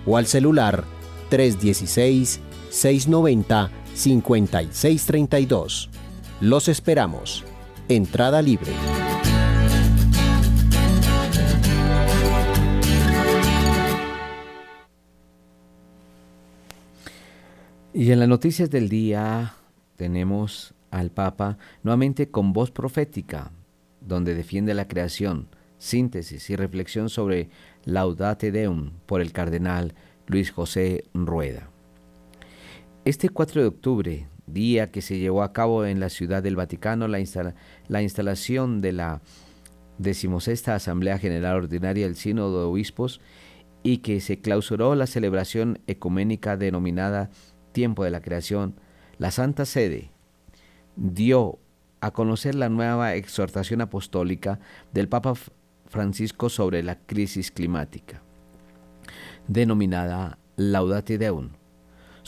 o 0.06 0.18
al 0.18 0.26
celular 0.26 0.84
316 1.30 2.42
690 2.70 3.72
5632. 3.94 5.90
Los 6.42 6.68
esperamos. 6.68 7.44
Entrada 7.88 8.42
libre. 8.42 8.72
Y 17.94 18.14
en 18.14 18.20
las 18.20 18.30
noticias 18.30 18.70
del 18.70 18.88
día 18.88 19.54
tenemos 19.98 20.74
al 20.92 21.12
Papa 21.12 21.58
nuevamente 21.84 22.30
con 22.30 22.54
voz 22.54 22.72
profética, 22.72 23.52
donde 24.00 24.34
defiende 24.34 24.74
la 24.74 24.88
creación, 24.88 25.50
síntesis 25.78 26.50
y 26.50 26.56
reflexión 26.56 27.10
sobre 27.10 27.50
Laudate 27.84 28.54
Deum 28.54 28.92
por 29.06 29.20
el 29.20 29.34
cardenal 29.34 29.94
Luis 30.28 30.52
José 30.52 31.04
Rueda. 31.14 31.70
Este 33.04 33.28
4 33.28 33.62
de 33.62 33.68
octubre 33.68 34.28
día 34.48 34.90
que 34.90 35.02
se 35.02 35.20
llevó 35.20 35.44
a 35.44 35.52
cabo 35.52 35.86
en 35.86 36.00
la 36.00 36.08
ciudad 36.08 36.42
del 36.42 36.56
Vaticano 36.56 37.10
la, 37.10 37.20
la 37.90 38.02
instalación 38.02 38.80
de 38.80 38.94
la 38.94 39.22
decimosexta 39.98 40.76
Asamblea 40.76 41.20
General 41.20 41.58
Ordinaria 41.58 42.06
del 42.06 42.16
Sínodo 42.16 42.60
de 42.60 42.66
Obispos 42.68 43.20
y 43.84 43.98
que 43.98 44.22
se 44.22 44.40
clausuró 44.40 44.96
la 44.96 45.08
celebración 45.08 45.80
ecuménica 45.88 46.56
denominada 46.56 47.32
Tiempo 47.72 48.04
de 48.04 48.12
la 48.12 48.22
Creación, 48.22 48.76
la 49.18 49.32
Santa 49.32 49.66
Sede 49.66 50.12
dio 50.96 51.60
a 52.02 52.12
conocer 52.12 52.56
la 52.56 52.70
nueva 52.70 53.16
exhortación 53.16 53.82
apostólica 53.82 54.60
del 54.92 55.08
Papa 55.08 55.34
Francisco 55.88 56.50
sobre 56.50 56.84
la 56.84 57.00
crisis 57.00 57.52
climática, 57.52 58.22
denominada 59.48 60.40
Laudate 60.56 61.18
Deum, 61.18 61.52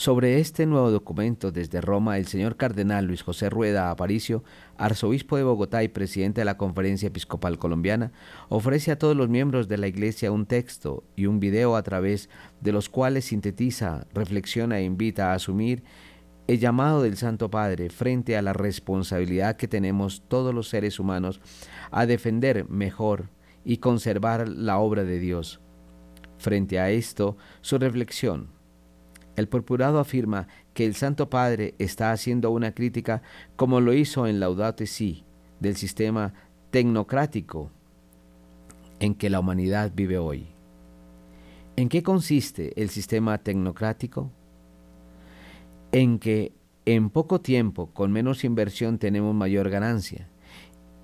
sobre 0.04 0.38
este 0.38 0.66
nuevo 0.66 0.90
documento 0.90 1.50
desde 1.50 1.80
Roma, 1.80 2.18
el 2.18 2.26
señor 2.26 2.58
cardenal 2.58 3.06
Luis 3.06 3.22
José 3.22 3.48
Rueda 3.48 3.90
Aparicio, 3.90 4.44
arzobispo 4.76 5.38
de 5.38 5.44
Bogotá 5.44 5.82
y 5.82 5.88
presidente 5.88 6.42
de 6.42 6.44
la 6.44 6.58
Conferencia 6.58 7.06
Episcopal 7.06 7.58
Colombiana, 7.58 8.12
ofrece 8.50 8.90
a 8.90 8.98
todos 8.98 9.16
los 9.16 9.30
miembros 9.30 9.66
de 9.66 9.78
la 9.78 9.86
Iglesia 9.86 10.30
un 10.30 10.44
texto 10.44 11.04
y 11.16 11.24
un 11.24 11.40
video 11.40 11.74
a 11.74 11.82
través 11.82 12.28
de 12.60 12.72
los 12.72 12.90
cuales 12.90 13.24
sintetiza, 13.24 14.06
reflexiona 14.12 14.78
e 14.78 14.84
invita 14.84 15.32
a 15.32 15.36
asumir 15.36 15.84
el 16.48 16.58
llamado 16.58 17.02
del 17.02 17.16
Santo 17.16 17.50
Padre 17.50 17.88
frente 17.88 18.36
a 18.36 18.42
la 18.42 18.52
responsabilidad 18.52 19.56
que 19.56 19.68
tenemos 19.68 20.22
todos 20.28 20.54
los 20.54 20.68
seres 20.68 21.00
humanos 21.00 21.40
a 21.90 22.04
defender 22.04 22.68
mejor 22.68 23.30
y 23.64 23.78
conservar 23.78 24.50
la 24.50 24.76
obra 24.76 25.02
de 25.02 25.18
Dios. 25.18 25.62
Frente 26.36 26.78
a 26.78 26.90
esto, 26.90 27.38
su 27.62 27.78
reflexión 27.78 28.52
el 29.36 29.48
purpurado 29.48 29.98
afirma 29.98 30.48
que 30.74 30.86
el 30.86 30.94
Santo 30.94 31.28
Padre 31.28 31.74
está 31.78 32.12
haciendo 32.12 32.50
una 32.50 32.72
crítica 32.72 33.22
como 33.56 33.80
lo 33.80 33.92
hizo 33.92 34.26
en 34.26 34.40
Laudate 34.40 34.86
Si 34.86 35.24
del 35.60 35.76
sistema 35.76 36.34
tecnocrático 36.70 37.70
en 39.00 39.14
que 39.14 39.30
la 39.30 39.40
humanidad 39.40 39.92
vive 39.94 40.18
hoy. 40.18 40.46
¿En 41.76 41.88
qué 41.88 42.02
consiste 42.02 42.80
el 42.80 42.90
sistema 42.90 43.38
tecnocrático? 43.38 44.30
En 45.90 46.18
que 46.18 46.52
en 46.86 47.10
poco 47.10 47.40
tiempo, 47.40 47.90
con 47.92 48.12
menos 48.12 48.44
inversión, 48.44 48.98
tenemos 48.98 49.34
mayor 49.34 49.70
ganancia. 49.70 50.28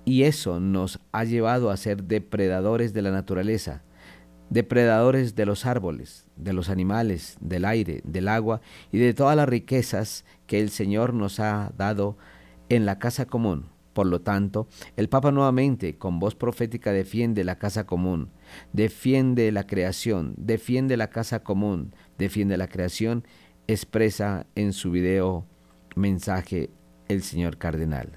Y 0.05 0.23
eso 0.23 0.59
nos 0.59 0.99
ha 1.11 1.23
llevado 1.23 1.69
a 1.69 1.77
ser 1.77 2.03
depredadores 2.03 2.93
de 2.93 3.01
la 3.01 3.11
naturaleza, 3.11 3.83
depredadores 4.51 5.33
de 5.33 5.45
los 5.45 5.65
árboles, 5.65 6.27
de 6.35 6.51
los 6.53 6.69
animales, 6.69 7.37
del 7.39 7.65
aire, 7.65 8.01
del 8.03 8.27
agua 8.27 8.61
y 8.91 8.99
de 8.99 9.13
todas 9.13 9.35
las 9.35 9.47
riquezas 9.49 10.25
que 10.45 10.59
el 10.59 10.69
Señor 10.69 11.13
nos 11.13 11.39
ha 11.39 11.71
dado 11.77 12.17
en 12.69 12.85
la 12.85 12.99
casa 12.99 13.25
común. 13.25 13.69
Por 13.93 14.07
lo 14.07 14.21
tanto, 14.21 14.67
el 14.97 15.09
Papa 15.09 15.31
nuevamente 15.31 15.97
con 15.97 16.19
voz 16.19 16.35
profética 16.35 16.91
defiende 16.91 17.43
la 17.45 17.57
casa 17.57 17.85
común, 17.85 18.29
defiende 18.73 19.51
la 19.53 19.65
creación, 19.65 20.33
defiende 20.37 20.97
la 20.97 21.09
casa 21.09 21.43
común, 21.43 21.93
defiende 22.17 22.57
la 22.57 22.67
creación, 22.67 23.23
expresa 23.67 24.45
en 24.55 24.73
su 24.73 24.91
video 24.91 25.45
mensaje 25.95 26.69
el 27.07 27.23
señor 27.23 27.57
cardenal. 27.57 28.09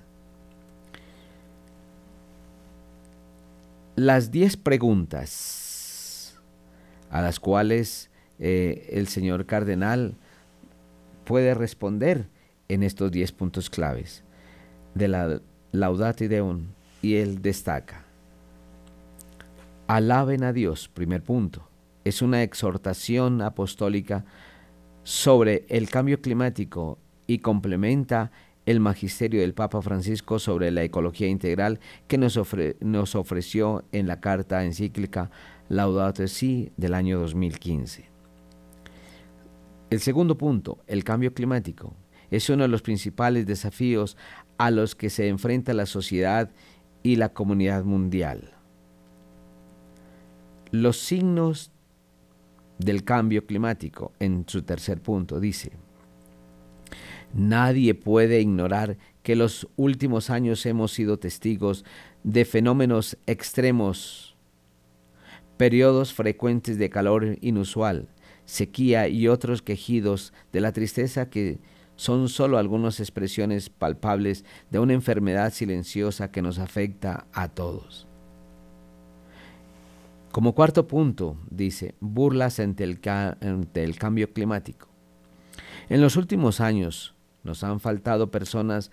Las 3.97 4.33
diez 4.33 4.57
preguntas 4.57 5.64
a 7.15 7.23
las 7.23 7.39
cuales 7.39 8.11
eh, 8.41 8.89
el 8.91 9.07
señor 9.07 9.47
cardenal 9.47 10.17
puede 11.25 11.55
responder 11.55 12.27
en 12.69 12.83
estos 12.83 13.13
diez 13.13 13.31
puntos 13.31 13.71
claves 13.71 14.25
de 14.97 15.07
la 15.07 15.41
Laudate 15.71 16.27
Deum 16.27 16.71
y 17.03 17.15
él 17.15 17.41
destaca. 17.41 18.05
Alaben 19.87 20.43
a 20.43 20.53
Dios, 20.53 20.89
primer 20.89 21.23
punto. 21.23 21.69
Es 22.03 22.21
una 22.21 22.43
exhortación 22.43 23.43
apostólica 23.43 24.25
sobre 25.05 25.67
el 25.69 25.89
cambio 25.91 26.21
climático 26.21 26.99
y 27.29 27.39
complementa 27.39 28.33
el 28.67 28.81
magisterio 28.81 29.41
del 29.41 29.55
Papa 29.55 29.81
Francisco 29.83 30.41
sobre 30.41 30.73
la 30.73 30.83
ecología 30.83 31.29
integral 31.29 31.79
que 32.09 32.19
nos, 32.19 32.41
nos 32.81 33.15
ofreció 33.15 33.85
en 33.93 34.09
la 34.09 34.21
carta 34.21 34.65
encíclica 34.65 35.31
Laudato 35.69 36.27
Si 36.29 36.73
del 36.77 36.95
año 36.95 37.19
2015. 37.21 38.09
El 39.91 40.01
segundo 40.01 40.37
punto, 40.37 40.79
el 40.87 41.05
cambio 41.05 41.33
climático, 41.33 41.95
es 42.31 42.49
uno 42.51 42.65
de 42.65 42.69
los 42.69 42.83
principales 42.83 43.47
desafíos 43.47 44.17
a 44.59 44.71
los 44.71 44.95
que 44.95 45.11
se 45.11 45.29
enfrenta 45.29 45.73
la 45.75 45.87
sociedad 45.87 46.51
y 47.03 47.17
la 47.17 47.29
comunidad 47.33 47.85
mundial. 47.85 48.53
Los 50.71 50.99
signos 50.99 51.71
del 52.79 53.05
cambio 53.05 53.47
climático, 53.47 54.13
en 54.19 54.45
su 54.49 54.63
tercer 54.63 55.01
punto, 55.01 55.39
dice, 55.39 55.73
Nadie 57.33 57.95
puede 57.95 58.41
ignorar 58.41 58.97
que 59.23 59.35
los 59.35 59.69
últimos 59.77 60.31
años 60.31 60.65
hemos 60.67 60.93
sido 60.93 61.19
testigos 61.19 61.85
de 62.23 62.45
fenómenos 62.45 63.17
extremos, 63.27 64.34
periodos 65.57 66.13
frecuentes 66.13 66.79
de 66.79 66.91
calor 66.91 67.39
inusual, 67.41 68.09
sequía 68.45 69.09
y 69.09 69.29
otros 69.29 69.63
quejidos 69.63 70.33
de 70.53 70.61
la 70.61 70.73
tristeza 70.73 71.31
que 71.31 71.59
son 71.97 72.29
solo 72.29 72.59
algunas 72.59 73.01
expresiones 73.01 73.71
palpables 73.71 74.45
de 74.71 74.79
una 74.79 74.95
enfermedad 74.95 75.53
silenciosa 75.53 76.31
que 76.31 76.43
nos 76.43 76.59
afecta 76.59 77.27
a 77.33 77.49
todos. 77.49 78.07
Como 80.33 80.55
cuarto 80.57 80.89
punto, 80.89 81.37
dice, 81.49 81.95
burlas 82.01 82.59
ante 82.59 82.83
el, 82.83 82.99
el, 83.75 83.97
cambio 83.97 84.33
climático. 84.33 84.89
En 85.89 86.01
los 86.01 86.17
últimos 86.17 86.61
años 86.61 87.15
nos 87.45 87.63
han 87.63 87.79
faltado 87.79 88.33
personas 88.33 88.91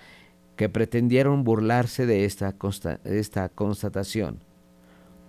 que 0.56 0.70
pretendieron 0.70 1.44
burlarse 1.44 2.06
de 2.06 2.26
esta, 2.26 2.56
esta 3.06 3.50
constatación. 3.50 4.44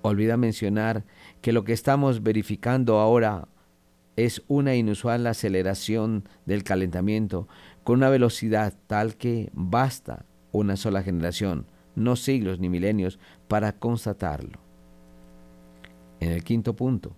Olvida 0.03 0.37
mencionar 0.37 1.05
que 1.43 1.53
lo 1.53 1.65
que 1.65 1.73
estamos 1.73 2.23
verificando 2.23 2.99
ahora 3.01 3.49
es 4.17 4.43
una 4.47 4.75
inusual 4.75 5.27
aceleración 5.27 6.29
del 6.47 6.63
calentamiento 6.65 7.49
con 7.85 7.99
una 7.99 8.09
velocidad 8.09 8.75
tal 8.87 9.17
que 9.17 9.51
basta 9.53 10.25
una 10.53 10.77
sola 10.77 11.03
generación, 11.03 11.67
no 11.97 12.15
siglos 12.15 12.61
ni 12.61 12.69
milenios, 12.69 13.19
para 13.49 13.73
constatarlo. 13.73 14.61
En 16.21 16.31
el 16.31 16.45
quinto 16.45 16.77
punto, 16.77 17.17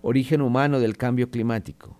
origen 0.00 0.40
humano 0.40 0.80
del 0.80 0.96
cambio 0.96 1.30
climático. 1.30 1.96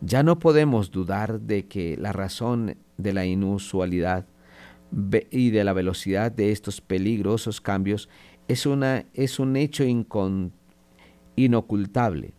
Ya 0.00 0.22
no 0.22 0.38
podemos 0.38 0.92
dudar 0.92 1.40
de 1.40 1.66
que 1.66 1.96
la 1.96 2.12
razón 2.12 2.76
de 2.96 3.12
la 3.12 3.26
inusualidad 3.26 4.26
y 5.30 5.50
de 5.50 5.64
la 5.64 5.72
velocidad 5.72 6.30
de 6.30 6.52
estos 6.52 6.80
peligrosos 6.80 7.60
cambios 7.60 8.08
es, 8.48 8.66
una, 8.66 9.04
es 9.14 9.38
un 9.38 9.56
hecho 9.56 9.84
inocultable 11.36 12.32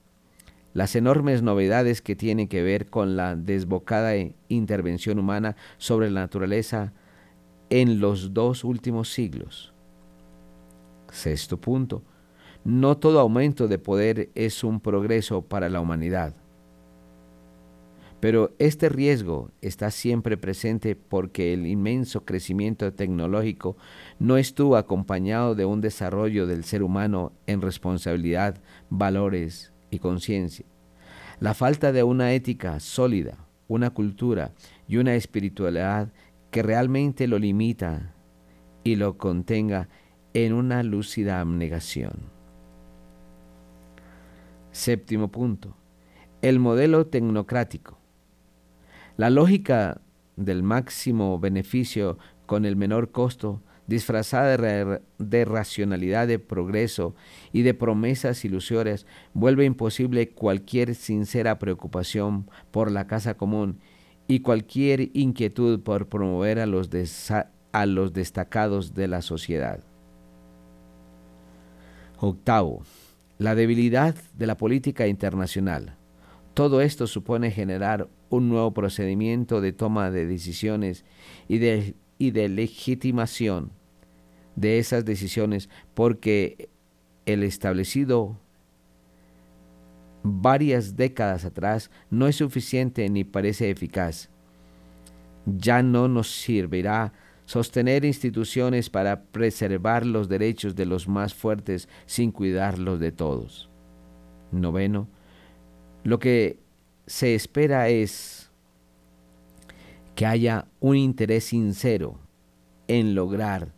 las 0.73 0.95
enormes 0.95 1.41
novedades 1.41 2.01
que 2.01 2.15
tienen 2.15 2.47
que 2.47 2.61
ver 2.61 2.89
con 2.89 3.15
la 3.15 3.35
desbocada 3.35 4.13
intervención 4.47 5.19
humana 5.19 5.55
sobre 5.77 6.09
la 6.09 6.21
naturaleza 6.21 6.93
en 7.69 7.99
los 7.99 8.33
dos 8.33 8.63
últimos 8.63 9.11
siglos. 9.11 9.73
Sexto 11.11 11.59
punto. 11.59 12.03
No 12.63 12.97
todo 12.97 13.19
aumento 13.19 13.67
de 13.67 13.79
poder 13.79 14.29
es 14.35 14.63
un 14.63 14.79
progreso 14.79 15.41
para 15.41 15.69
la 15.69 15.79
humanidad. 15.79 16.35
Pero 18.19 18.53
este 18.59 18.89
riesgo 18.89 19.51
está 19.61 19.91
siempre 19.91 20.35
presente 20.35 20.95
porque 20.95 21.53
el 21.53 21.65
inmenso 21.67 22.25
crecimiento 22.25 22.91
tecnológico 22.93 23.77
no 24.19 24.37
estuvo 24.37 24.75
acompañado 24.75 25.55
de 25.55 25.65
un 25.65 25.79
desarrollo 25.79 26.45
del 26.45 26.65
ser 26.65 26.83
humano 26.83 27.31
en 27.47 27.61
responsabilidad, 27.61 28.61
valores 28.89 29.71
y 29.89 29.99
conciencia. 29.99 30.65
La 31.39 31.53
falta 31.53 31.93
de 31.93 32.03
una 32.03 32.33
ética 32.33 32.81
sólida, 32.81 33.37
una 33.69 33.91
cultura 33.91 34.51
y 34.87 34.97
una 34.97 35.15
espiritualidad 35.15 36.11
que 36.51 36.61
realmente 36.61 37.27
lo 37.27 37.39
limita 37.39 38.13
y 38.83 38.97
lo 38.97 39.17
contenga 39.17 39.87
en 40.33 40.51
una 40.51 40.83
lúcida 40.83 41.39
abnegación. 41.39 42.39
Séptimo 44.71 45.29
punto. 45.29 45.75
El 46.41 46.59
modelo 46.59 47.07
tecnocrático. 47.07 47.98
La 49.19 49.29
lógica 49.29 49.99
del 50.37 50.63
máximo 50.63 51.39
beneficio 51.39 52.17
con 52.45 52.63
el 52.63 52.77
menor 52.77 53.11
costo 53.11 53.61
disfrazada 53.85 54.55
de, 55.17 55.43
racionalidad, 55.45 56.25
de 56.25 56.39
progreso 56.39 57.15
y 57.51 57.63
de 57.63 57.73
promesas 57.73 58.45
ilusorias, 58.45 59.05
vuelve 59.33 59.65
imposible 59.65 60.29
cualquier 60.29 60.95
sincera 60.95 61.59
preocupación 61.59 62.49
por 62.71 62.91
la 62.91 63.07
casa 63.07 63.33
común 63.33 63.79
y 64.25 64.39
cualquier 64.39 65.09
inquietud 65.13 65.81
por 65.81 66.07
promover 66.07 66.57
a 66.57 66.65
los, 66.65 66.89
a 67.73 67.85
los 67.87 68.13
destacados 68.13 68.93
de 68.93 69.09
la 69.09 69.21
sociedad. 69.21 69.83
Octavo, 72.19 72.83
la 73.37 73.53
debilidad 73.53 74.15
de 74.37 74.47
la 74.47 74.55
política 74.55 75.07
internacional. 75.07 75.97
Todo 76.53 76.79
esto 76.79 77.05
supone 77.05 77.51
generar 77.51 78.07
un 78.29 78.49
nuevo 78.49 78.73
procedimiento 78.73 79.61
de 79.61 79.73
toma 79.73 80.11
de 80.11 80.25
decisiones 80.25 81.05
y 81.47 81.57
de, 81.57 81.95
y 82.17 82.31
de 82.31 82.49
legitimación 82.49 83.71
de 84.55 84.79
esas 84.79 85.05
decisiones 85.05 85.69
porque 85.93 86.69
el 87.25 87.43
establecido 87.43 88.37
varias 90.23 90.95
décadas 90.95 91.45
atrás 91.45 91.89
no 92.09 92.27
es 92.27 92.35
suficiente 92.35 93.07
ni 93.09 93.23
parece 93.23 93.69
eficaz. 93.69 94.29
Ya 95.45 95.81
no 95.81 96.07
nos 96.07 96.29
servirá 96.29 97.13
sostener 97.45 98.05
instituciones 98.05 98.89
para 98.89 99.23
preservar 99.23 100.05
los 100.05 100.29
derechos 100.29 100.75
de 100.75 100.85
los 100.85 101.07
más 101.07 101.33
fuertes 101.33 101.89
sin 102.05 102.31
cuidar 102.31 102.77
los 102.77 102.99
de 102.99 103.11
todos. 103.11 103.69
Noveno, 104.51 105.07
lo 106.03 106.19
que 106.19 106.59
se 107.09 107.33
espera 107.33 107.89
es 107.89 108.51
que 110.13 110.27
haya 110.27 110.67
un 110.79 110.95
interés 110.95 111.45
sincero 111.45 112.19
en 112.87 113.15
lograr 113.15 113.73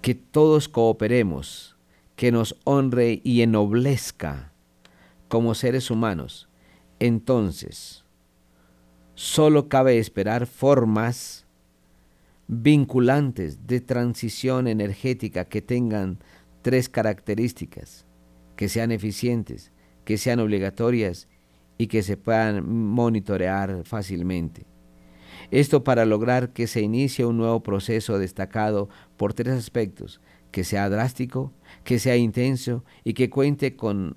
que 0.00 0.14
todos 0.14 0.70
cooperemos, 0.70 1.76
que 2.16 2.32
nos 2.32 2.56
honre 2.64 3.20
y 3.24 3.42
ennoblezca 3.42 4.52
como 5.28 5.54
seres 5.54 5.90
humanos. 5.90 6.48
Entonces, 6.98 8.06
solo 9.14 9.68
cabe 9.68 9.98
esperar 9.98 10.46
formas 10.46 11.44
vinculantes 12.48 13.66
de 13.66 13.82
transición 13.82 14.66
energética 14.66 15.44
que 15.44 15.60
tengan 15.60 16.20
tres 16.62 16.88
características, 16.88 18.06
que 18.56 18.70
sean 18.70 18.92
eficientes, 18.92 19.72
que 20.06 20.16
sean 20.16 20.40
obligatorias 20.40 21.28
y 21.78 21.86
que 21.88 22.02
se 22.02 22.16
puedan 22.16 22.68
monitorear 22.68 23.82
fácilmente. 23.84 24.66
Esto 25.50 25.84
para 25.84 26.04
lograr 26.04 26.52
que 26.52 26.66
se 26.66 26.80
inicie 26.80 27.26
un 27.26 27.36
nuevo 27.36 27.62
proceso 27.62 28.18
destacado 28.18 28.88
por 29.16 29.34
tres 29.34 29.54
aspectos, 29.54 30.20
que 30.50 30.64
sea 30.64 30.88
drástico, 30.88 31.52
que 31.82 31.98
sea 31.98 32.16
intenso 32.16 32.84
y 33.02 33.14
que 33.14 33.30
cuente 33.30 33.76
con 33.76 34.16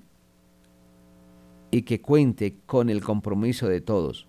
y 1.70 1.82
que 1.82 2.00
cuente 2.00 2.56
con 2.64 2.88
el 2.88 3.02
compromiso 3.02 3.68
de 3.68 3.80
todos. 3.80 4.26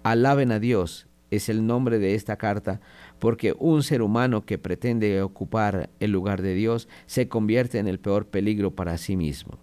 Alaben 0.03 0.53
a 0.53 0.59
Dios 0.59 1.09
es 1.31 1.49
el 1.49 1.67
nombre 1.67 1.99
de 1.99 2.15
esta 2.15 2.37
carta 2.37 2.81
porque 3.19 3.55
un 3.59 3.83
ser 3.83 4.03
humano 4.03 4.45
que 4.45 4.59
pretende 4.59 5.23
ocupar 5.23 5.91
el 6.01 6.13
lugar 6.13 6.43
de 6.43 6.55
Dios 6.55 6.89
se 7.07 7.29
convierte 7.29 7.79
en 7.79 7.89
el 7.89 7.99
peor 7.99 8.27
peligro 8.27 8.75
para 8.75 8.99
sí 8.99 9.17
mismo. 9.17 9.59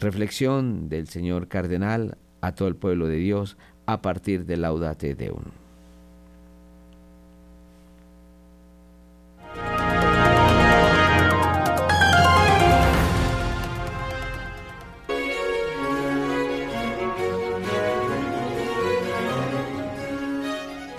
Reflexión 0.00 0.88
del 0.88 1.08
señor 1.08 1.48
cardenal 1.48 2.18
a 2.40 2.54
todo 2.54 2.68
el 2.68 2.76
pueblo 2.76 3.06
de 3.06 3.16
Dios 3.16 3.56
a 3.86 4.02
partir 4.02 4.46
de 4.46 4.56
Laudate 4.56 5.14
Deum. 5.14 5.61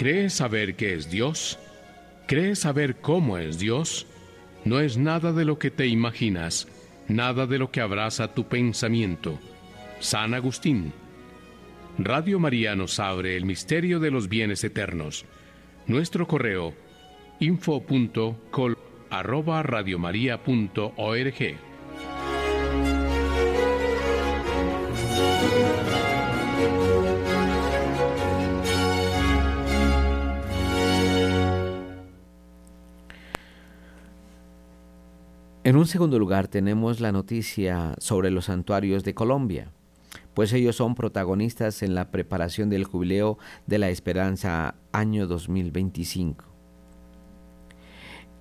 ¿Crees 0.03 0.33
saber 0.33 0.75
qué 0.75 0.95
es 0.95 1.09
Dios? 1.09 1.57
¿Crees 2.27 2.59
saber 2.59 2.97
cómo 2.97 3.37
es 3.37 3.57
Dios? 3.57 4.05
No 4.65 4.81
es 4.81 4.97
nada 4.97 5.31
de 5.31 5.45
lo 5.45 5.59
que 5.59 5.71
te 5.71 5.87
imaginas, 5.87 6.67
nada 7.07 7.47
de 7.47 7.57
lo 7.57 7.71
que 7.71 7.79
abraza 7.79 8.33
tu 8.33 8.49
pensamiento. 8.49 9.39
San 10.01 10.33
Agustín. 10.33 10.91
Radio 11.97 12.37
María 12.37 12.75
nos 12.75 12.99
abre 12.99 13.37
el 13.37 13.45
misterio 13.45 14.01
de 14.01 14.11
los 14.11 14.27
bienes 14.27 14.65
eternos. 14.65 15.23
Nuestro 15.87 16.27
correo 16.27 16.73
info.col 17.39 18.77
En 35.65 35.77
un 35.77 35.87
segundo 35.87 36.19
lugar 36.19 36.49
tenemos 36.49 36.99
la 36.99 37.13
noticia 37.13 37.95
sobre 37.97 38.31
los 38.31 38.45
santuarios 38.45 39.05
de 39.05 39.13
Colombia, 39.13 39.71
pues 40.33 40.51
ellos 40.51 40.75
son 40.75 40.93
protagonistas 40.93 41.83
en 41.83 41.95
la 41.95 42.11
preparación 42.11 42.69
del 42.69 42.83
jubileo 42.83 43.37
de 43.65 43.77
la 43.77 43.89
esperanza 43.89 44.75
año 44.91 45.25
2025. 45.25 46.43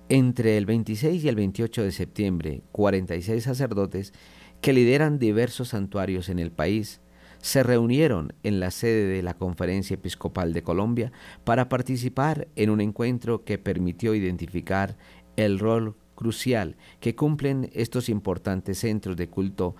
Entre 0.09 0.57
el 0.57 0.65
26 0.65 1.23
y 1.23 1.29
el 1.29 1.37
28 1.37 1.83
de 1.83 1.91
septiembre, 1.93 2.61
46 2.73 3.41
sacerdotes 3.41 4.11
que 4.59 4.73
lideran 4.73 5.17
diversos 5.17 5.69
santuarios 5.69 6.27
en 6.27 6.39
el 6.39 6.51
país 6.51 6.99
se 7.37 7.63
reunieron 7.63 8.33
en 8.43 8.59
la 8.59 8.69
sede 8.69 9.05
de 9.05 9.23
la 9.23 9.35
Conferencia 9.35 9.93
Episcopal 9.93 10.51
de 10.51 10.63
Colombia 10.63 11.13
para 11.45 11.69
participar 11.69 12.49
en 12.57 12.69
un 12.69 12.81
encuentro 12.81 13.45
que 13.45 13.57
permitió 13.57 14.13
identificar 14.13 14.97
el 15.37 15.57
rol 15.57 15.95
crucial 16.15 16.75
que 16.99 17.15
cumplen 17.15 17.69
estos 17.73 18.09
importantes 18.09 18.79
centros 18.79 19.17
de 19.17 19.27
culto 19.27 19.75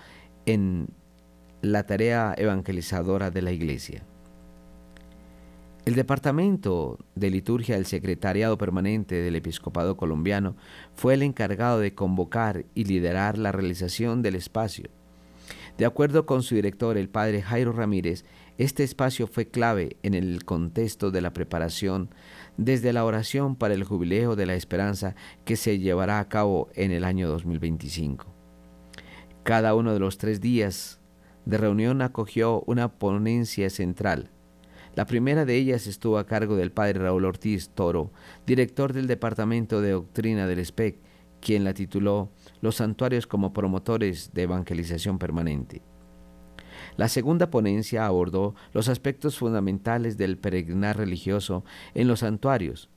en 0.45 0.87
la 1.61 1.83
tarea 1.85 2.33
evangelizadora 2.37 3.31
de 3.31 3.41
la 3.41 3.51
Iglesia. 3.51 4.03
El 5.85 5.95
Departamento 5.95 6.97
de 7.15 7.29
Liturgia 7.29 7.75
del 7.75 7.85
Secretariado 7.85 8.57
Permanente 8.57 9.15
del 9.15 9.35
Episcopado 9.35 9.97
Colombiano 9.97 10.55
fue 10.95 11.13
el 11.13 11.23
encargado 11.23 11.79
de 11.79 11.93
convocar 11.93 12.63
y 12.73 12.85
liderar 12.85 13.37
la 13.37 13.51
realización 13.51 14.21
del 14.21 14.35
espacio. 14.35 14.89
De 15.77 15.85
acuerdo 15.85 16.25
con 16.25 16.41
su 16.41 16.55
director, 16.55 16.97
el 16.97 17.09
padre 17.09 17.41
Jairo 17.41 17.73
Ramírez, 17.73 18.23
este 18.57 18.83
espacio 18.83 19.25
fue 19.25 19.47
clave 19.47 19.97
en 20.03 20.13
el 20.13 20.45
contexto 20.45 21.09
de 21.09 21.21
la 21.21 21.33
preparación 21.33 22.09
desde 22.57 22.93
la 22.93 23.03
oración 23.03 23.55
para 23.55 23.73
el 23.73 23.83
jubileo 23.83 24.35
de 24.35 24.45
la 24.45 24.53
esperanza 24.53 25.15
que 25.43 25.55
se 25.55 25.79
llevará 25.79 26.19
a 26.19 26.29
cabo 26.29 26.69
en 26.75 26.91
el 26.91 27.03
año 27.03 27.27
2025. 27.29 28.27
Cada 29.43 29.73
uno 29.73 29.93
de 29.93 29.99
los 29.99 30.19
tres 30.19 30.39
días 30.39 30.99
de 31.45 31.57
reunión 31.57 32.01
acogió 32.01 32.61
una 32.67 32.93
ponencia 32.93 33.69
central. 33.69 34.29
La 34.95 35.07
primera 35.07 35.45
de 35.45 35.55
ellas 35.55 35.87
estuvo 35.87 36.19
a 36.19 36.27
cargo 36.27 36.55
del 36.55 36.71
padre 36.71 36.99
Raúl 36.99 37.25
Ortiz 37.25 37.69
Toro, 37.69 38.11
director 38.45 38.93
del 38.93 39.07
Departamento 39.07 39.81
de 39.81 39.91
Doctrina 39.91 40.45
del 40.45 40.63
SPEC, 40.63 40.99
quien 41.41 41.63
la 41.63 41.73
tituló 41.73 42.29
Los 42.61 42.75
santuarios 42.75 43.25
como 43.25 43.51
promotores 43.51 44.31
de 44.33 44.43
evangelización 44.43 45.17
permanente. 45.17 45.81
La 46.95 47.07
segunda 47.07 47.49
ponencia 47.49 48.05
abordó 48.05 48.55
los 48.73 48.87
aspectos 48.87 49.37
fundamentales 49.37 50.17
del 50.17 50.37
peregrinar 50.37 50.97
religioso 50.97 51.63
en 51.93 52.07
los 52.07 52.19
santuarios 52.19 52.89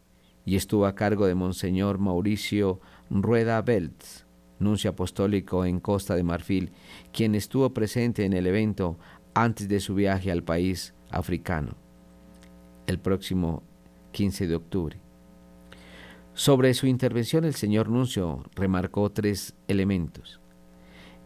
y 0.44 0.57
estuvo 0.57 0.86
a 0.86 0.94
cargo 0.94 1.26
de 1.26 1.34
Monseñor 1.34 1.99
Mauricio 1.99 2.80
Rueda 3.11 3.61
Beltz, 3.62 4.26
nuncio 4.59 4.90
apostólico 4.90 5.64
en 5.64 5.80
Costa 5.80 6.14
de 6.14 6.22
Marfil, 6.22 6.72
quien 7.12 7.34
estuvo 7.34 7.70
presente 7.70 8.24
en 8.24 8.32
el 8.32 8.47
evento 8.47 8.99
antes 9.34 9.68
de 9.68 9.80
su 9.80 9.94
viaje 9.94 10.30
al 10.30 10.42
país 10.42 10.94
africano, 11.11 11.76
el 12.86 12.99
próximo 12.99 13.62
15 14.12 14.47
de 14.47 14.55
octubre. 14.55 15.01
Sobre 16.34 16.74
su 16.74 16.86
intervención 16.86 17.44
el 17.44 17.55
señor 17.55 17.88
Nuncio 17.88 18.44
remarcó 18.55 19.11
tres 19.11 19.55
elementos. 19.68 20.40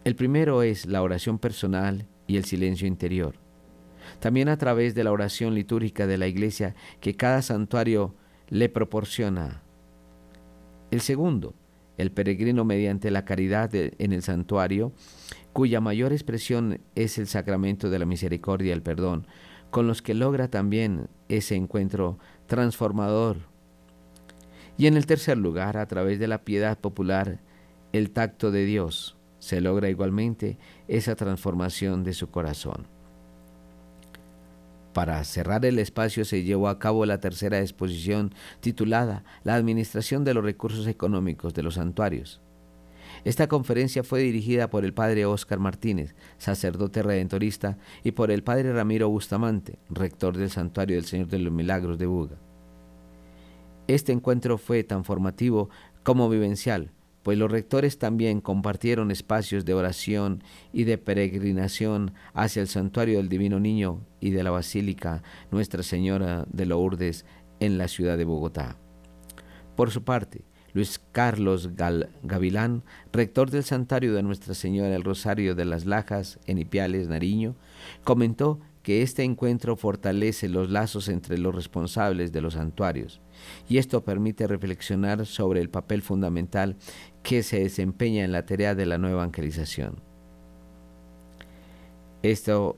El 0.04 0.14
primero 0.16 0.62
es 0.62 0.86
la 0.86 1.02
oración 1.02 1.38
personal 1.38 2.06
y 2.30 2.36
el 2.36 2.44
silencio 2.44 2.86
interior. 2.86 3.34
También 4.20 4.48
a 4.48 4.56
través 4.56 4.94
de 4.94 5.02
la 5.02 5.10
oración 5.10 5.52
litúrgica 5.52 6.06
de 6.06 6.16
la 6.16 6.28
iglesia 6.28 6.76
que 7.00 7.16
cada 7.16 7.42
santuario 7.42 8.14
le 8.48 8.68
proporciona. 8.68 9.62
El 10.92 11.00
segundo, 11.00 11.54
el 11.98 12.12
peregrino 12.12 12.64
mediante 12.64 13.10
la 13.10 13.24
caridad 13.24 13.74
en 13.74 14.12
el 14.12 14.22
santuario, 14.22 14.92
cuya 15.52 15.80
mayor 15.80 16.12
expresión 16.12 16.80
es 16.94 17.18
el 17.18 17.26
sacramento 17.26 17.90
de 17.90 17.98
la 17.98 18.06
misericordia 18.06 18.68
y 18.68 18.72
el 18.72 18.82
perdón, 18.82 19.26
con 19.70 19.88
los 19.88 20.00
que 20.00 20.14
logra 20.14 20.48
también 20.48 21.08
ese 21.28 21.56
encuentro 21.56 22.20
transformador. 22.46 23.38
Y 24.78 24.86
en 24.86 24.96
el 24.96 25.06
tercer 25.06 25.36
lugar, 25.36 25.76
a 25.76 25.86
través 25.86 26.20
de 26.20 26.28
la 26.28 26.44
piedad 26.44 26.78
popular, 26.78 27.40
el 27.92 28.12
tacto 28.12 28.52
de 28.52 28.64
Dios, 28.66 29.16
se 29.40 29.60
logra 29.60 29.90
igualmente 29.90 30.56
esa 30.86 31.16
transformación 31.16 32.04
de 32.04 32.12
su 32.12 32.30
corazón. 32.30 32.86
Para 34.92 35.22
cerrar 35.24 35.64
el 35.64 35.78
espacio 35.78 36.24
se 36.24 36.42
llevó 36.42 36.68
a 36.68 36.78
cabo 36.78 37.06
la 37.06 37.18
tercera 37.18 37.60
exposición 37.60 38.34
titulada 38.60 39.24
La 39.44 39.54
Administración 39.54 40.24
de 40.24 40.34
los 40.34 40.44
Recursos 40.44 40.86
Económicos 40.86 41.54
de 41.54 41.62
los 41.62 41.74
Santuarios. 41.74 42.40
Esta 43.24 43.48
conferencia 43.48 44.02
fue 44.02 44.20
dirigida 44.20 44.70
por 44.70 44.84
el 44.84 44.94
padre 44.94 45.26
Óscar 45.26 45.58
Martínez, 45.58 46.14
sacerdote 46.38 47.02
redentorista, 47.02 47.76
y 48.02 48.12
por 48.12 48.30
el 48.30 48.42
padre 48.42 48.72
Ramiro 48.72 49.08
Bustamante, 49.08 49.78
rector 49.90 50.36
del 50.36 50.50
Santuario 50.50 50.96
del 50.96 51.04
Señor 51.04 51.28
de 51.28 51.38
los 51.38 51.52
Milagros 51.52 51.98
de 51.98 52.06
Buga. 52.06 52.36
Este 53.86 54.12
encuentro 54.12 54.56
fue 54.56 54.84
tan 54.84 55.04
formativo 55.04 55.68
como 56.02 56.28
vivencial, 56.28 56.92
pues 57.22 57.38
los 57.38 57.50
rectores 57.50 57.98
también 57.98 58.40
compartieron 58.40 59.10
espacios 59.10 59.64
de 59.64 59.74
oración 59.74 60.42
y 60.72 60.84
de 60.84 60.98
peregrinación 60.98 62.14
hacia 62.34 62.62
el 62.62 62.68
santuario 62.68 63.18
del 63.18 63.28
Divino 63.28 63.60
Niño 63.60 64.00
y 64.20 64.30
de 64.30 64.42
la 64.42 64.50
Basílica 64.50 65.22
Nuestra 65.50 65.82
Señora 65.82 66.46
de 66.50 66.66
Lourdes 66.66 67.24
en 67.60 67.78
la 67.78 67.88
ciudad 67.88 68.16
de 68.16 68.24
Bogotá. 68.24 68.76
Por 69.76 69.90
su 69.90 70.02
parte, 70.02 70.44
Luis 70.72 71.00
Carlos 71.12 71.70
Gavilán, 72.22 72.84
rector 73.12 73.50
del 73.50 73.64
Santuario 73.64 74.14
de 74.14 74.22
Nuestra 74.22 74.54
Señora 74.54 74.90
del 74.90 75.04
Rosario 75.04 75.54
de 75.54 75.64
las 75.64 75.84
Lajas 75.84 76.38
en 76.46 76.58
Ipiales, 76.58 77.08
Nariño, 77.08 77.56
comentó 78.04 78.60
que 78.82 79.02
este 79.02 79.24
encuentro 79.24 79.76
fortalece 79.76 80.48
los 80.48 80.70
lazos 80.70 81.08
entre 81.08 81.38
los 81.38 81.54
responsables 81.54 82.32
de 82.32 82.40
los 82.40 82.54
santuarios 82.54 83.20
y 83.68 83.78
esto 83.78 84.04
permite 84.04 84.46
reflexionar 84.46 85.26
sobre 85.26 85.60
el 85.60 85.68
papel 85.68 86.02
fundamental 86.02 86.76
que 87.22 87.42
se 87.42 87.60
desempeña 87.60 88.24
en 88.24 88.32
la 88.32 88.46
tarea 88.46 88.74
de 88.74 88.86
la 88.86 88.98
nueva 88.98 89.22
evangelización. 89.22 90.00
Esto 92.22 92.76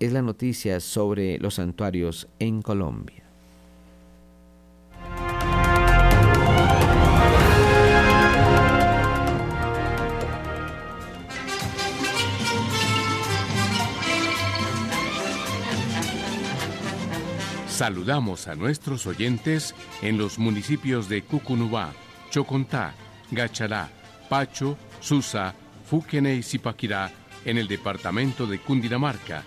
es 0.00 0.12
la 0.12 0.22
noticia 0.22 0.80
sobre 0.80 1.38
los 1.38 1.54
santuarios 1.54 2.28
en 2.38 2.62
Colombia. 2.62 3.24
Saludamos 17.74 18.46
a 18.46 18.54
nuestros 18.54 19.04
oyentes 19.06 19.74
en 20.00 20.16
los 20.16 20.38
municipios 20.38 21.08
de 21.08 21.22
Cucunubá, 21.22 21.92
Chocontá, 22.30 22.94
Gachará, 23.30 23.88
Pacho, 24.28 24.76
Susa, 25.00 25.54
Fúquene 25.84 26.34
y 26.34 26.42
Zipaquirá 26.42 27.10
en 27.44 27.58
el 27.58 27.68
departamento 27.68 28.46
de 28.46 28.58
Cundinamarca, 28.58 29.42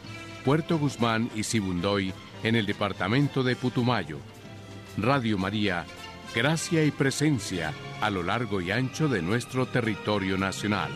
Puerto 0.46 0.78
Guzmán 0.78 1.30
y 1.36 1.44
Sibundoy 1.44 2.14
en 2.44 2.56
el 2.56 2.66
departamento 2.66 3.44
de 3.44 3.56
Putumayo. 3.56 4.20
Radio 4.98 5.38
María, 5.38 5.86
gracia 6.34 6.84
y 6.84 6.92
presencia 6.92 7.74
a 8.02 8.10
lo 8.10 8.24
largo 8.24 8.62
y 8.62 8.72
ancho 8.72 9.08
de 9.08 9.22
nuestro 9.22 9.66
territorio 9.66 10.38
nacional. 10.38 10.92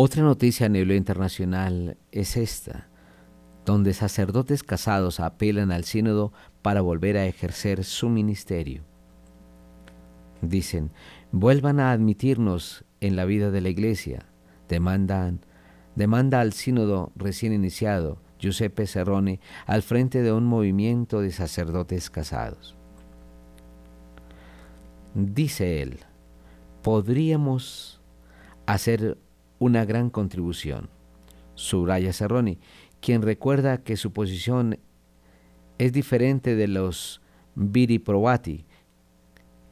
Otra 0.00 0.22
noticia 0.22 0.66
a 0.66 0.68
nivel 0.68 0.96
internacional 0.96 1.96
es 2.12 2.36
esta, 2.36 2.86
donde 3.66 3.94
sacerdotes 3.94 4.62
casados 4.62 5.18
apelan 5.18 5.72
al 5.72 5.82
sínodo 5.82 6.32
para 6.62 6.82
volver 6.82 7.16
a 7.16 7.26
ejercer 7.26 7.82
su 7.82 8.08
ministerio. 8.08 8.84
Dicen, 10.40 10.92
vuelvan 11.32 11.80
a 11.80 11.90
admitirnos 11.90 12.84
en 13.00 13.16
la 13.16 13.24
vida 13.24 13.50
de 13.50 13.60
la 13.60 13.70
iglesia. 13.70 14.26
Demandan, 14.68 15.40
demanda 15.96 16.38
al 16.38 16.52
sínodo 16.52 17.10
recién 17.16 17.52
iniciado, 17.52 18.22
Giuseppe 18.38 18.86
Serrone, 18.86 19.40
al 19.66 19.82
frente 19.82 20.22
de 20.22 20.30
un 20.30 20.44
movimiento 20.44 21.22
de 21.22 21.32
sacerdotes 21.32 22.08
casados. 22.08 22.76
Dice 25.12 25.82
él, 25.82 25.98
podríamos 26.82 28.00
hacer 28.64 29.18
una 29.58 29.84
gran 29.84 30.10
contribución. 30.10 30.88
Subraya 31.54 32.12
Serroni, 32.12 32.58
quien 33.00 33.22
recuerda 33.22 33.78
que 33.78 33.96
su 33.96 34.12
posición 34.12 34.78
es 35.78 35.92
diferente 35.92 36.56
de 36.56 36.68
los 36.68 37.20
Viri 37.54 37.98
Provati, 37.98 38.64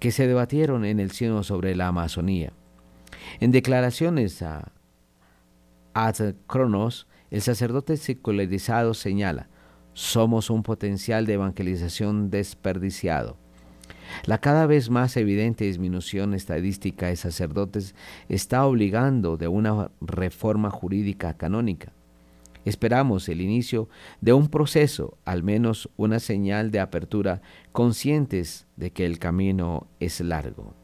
que 0.01 0.11
se 0.11 0.27
debatieron 0.27 0.85
en 0.85 1.01
el 1.01 1.11
cielo 1.11 1.43
sobre 1.43 1.75
la 1.75 1.89
Amazonía. 1.89 2.53
En 3.41 3.51
declaraciones 3.51 4.43
a 4.43 4.73
Ad 5.95 6.35
Cronos, 6.47 7.07
el 7.31 7.43
sacerdote 7.43 7.97
secularizado 7.97 8.95
señala, 8.95 9.49
somos 9.95 10.51
un 10.51 10.63
potencial 10.63 11.27
de 11.27 11.35
evangelización 11.35 12.31
desperdiciado. 12.31 13.39
La 14.25 14.39
cada 14.39 14.67
vez 14.67 14.91
más 14.91 15.17
evidente 15.17 15.65
disminución 15.65 16.35
estadística 16.35 17.07
de 17.07 17.17
sacerdotes 17.17 17.95
está 18.29 18.65
obligando 18.67 19.37
de 19.37 19.49
una 19.49 19.91
reforma 20.01 20.71
jurídica 20.71 21.35
canónica. 21.35 21.93
Esperamos 22.65 23.29
el 23.29 23.41
inicio 23.41 23.89
de 24.21 24.33
un 24.33 24.49
proceso, 24.49 25.19
al 25.25 25.45
menos 25.45 25.89
una 25.97 26.19
señal 26.19 26.73
de 26.73 26.81
apertura, 26.81 27.41
conscientes 27.71 28.67
de 28.77 28.91
que 28.91 29.07
el 29.07 29.21
camino 29.21 29.87
es 30.01 30.21
largo. 30.21 30.75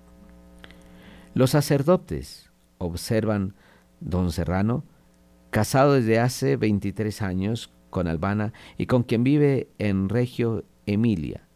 Los 1.34 1.50
sacerdotes, 1.50 2.52
observan 2.78 3.56
don 3.98 4.30
Serrano, 4.30 4.84
casado 5.50 5.94
desde 5.94 6.20
hace 6.20 6.56
23 6.56 7.20
años 7.22 7.72
con 7.90 8.06
Albana 8.06 8.52
y 8.78 8.86
con 8.86 9.02
quien 9.02 9.24
vive 9.24 9.68
en 9.78 10.08
Regio 10.08 10.64
Emilia, 10.86 11.48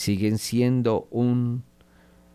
siguen 0.00 0.38
siendo 0.38 1.08
un 1.10 1.62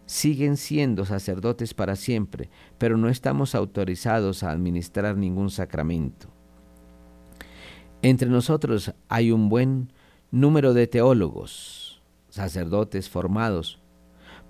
siguen 0.05 0.55
siendo 0.55 1.03
sacerdotes 1.03 1.74
para 1.74 1.95
siempre, 1.95 2.51
pero 2.78 2.95
no 2.95 3.09
estamos 3.09 3.55
autorizados 3.55 4.43
a 4.43 4.51
administrar 4.51 5.18
ningún 5.18 5.49
sacramento. 5.49 6.28
Entre 8.03 8.30
nosotros 8.30 8.93
hay 9.09 9.32
un 9.32 9.49
buen 9.49 9.91
número 10.30 10.76
de 10.76 10.86
teólogos, 10.86 12.03
sacerdotes 12.30 13.09
formados. 13.09 13.82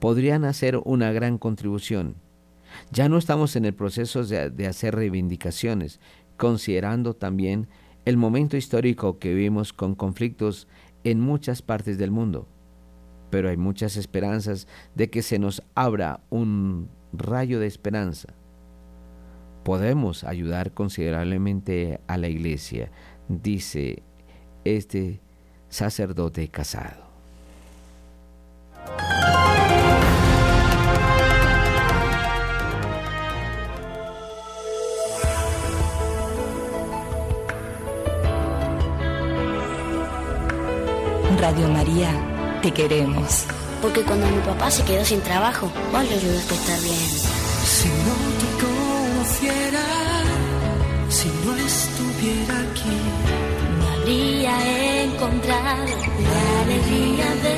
Podrían 0.01 0.43
hacer 0.43 0.77
una 0.83 1.13
gran 1.13 1.37
contribución. 1.37 2.15
Ya 2.91 3.07
no 3.07 3.17
estamos 3.17 3.55
en 3.55 3.63
el 3.63 3.73
proceso 3.73 4.25
de, 4.25 4.49
de 4.49 4.67
hacer 4.67 4.93
reivindicaciones, 4.93 6.01
considerando 6.35 7.13
también 7.13 7.69
el 8.03 8.17
momento 8.17 8.57
histórico 8.57 9.19
que 9.19 9.33
vivimos 9.33 9.71
con 9.71 9.95
conflictos 9.95 10.67
en 11.05 11.21
muchas 11.21 11.61
partes 11.61 11.97
del 11.97 12.11
mundo 12.11 12.49
pero 13.35 13.49
hay 13.49 13.57
muchas 13.57 13.97
esperanzas 13.97 14.65
de 14.95 15.09
que 15.09 15.21
se 15.21 15.39
nos 15.39 15.61
abra 15.75 16.21
un 16.29 16.87
rayo 17.11 17.59
de 17.59 17.67
esperanza. 17.67 18.29
Podemos 19.65 20.23
ayudar 20.23 20.71
considerablemente 20.71 21.99
a 22.07 22.17
la 22.17 22.29
iglesia, 22.29 22.91
dice 23.27 24.03
este 24.63 25.19
sacerdote 25.67 26.47
casado. 26.47 27.03
Radio 41.41 41.67
María 41.67 42.34
te 42.65 42.71
queremos. 42.71 43.45
Porque 43.79 44.01
cuando 44.01 44.25
mi 44.27 44.41
papá 44.41 44.71
se 44.71 44.83
quedó 44.83 45.05
sin 45.05 45.21
trabajo, 45.21 45.71
vos 45.91 46.03
le 46.03 46.15
ayudaste 46.15 46.53
a 46.55 46.57
estar 46.57 46.79
bien. 46.81 47.09
Si 47.75 47.89
no 48.05 48.15
te 48.41 48.47
conociera, 48.65 49.85
si 51.09 51.27
no 51.45 51.55
estuviera 51.71 52.55
aquí, 52.67 52.97
me 53.77 53.87
habría 53.93 55.03
encontrado 55.03 55.85
la 56.31 56.61
alegría 56.63 57.29
de 57.45 57.55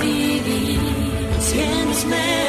vivir. 0.00 0.80
Tienes 1.52 2.04
melodías 2.06 2.45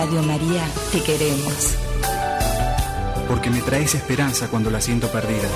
Radio 0.00 0.22
María, 0.22 0.66
te 0.92 1.02
queremos. 1.02 1.76
Porque 3.28 3.50
me 3.50 3.60
traes 3.60 3.94
esperanza 3.94 4.48
cuando 4.48 4.70
la 4.70 4.80
siento 4.80 5.12
perdida. 5.12 5.46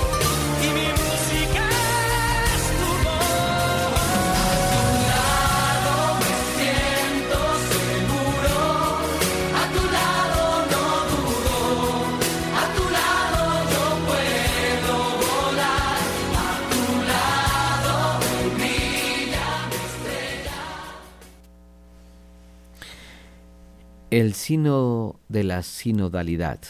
El 24.15 24.33
sino 24.33 25.19
de 25.27 25.43
la 25.43 25.61
sinodalidad. 25.61 26.61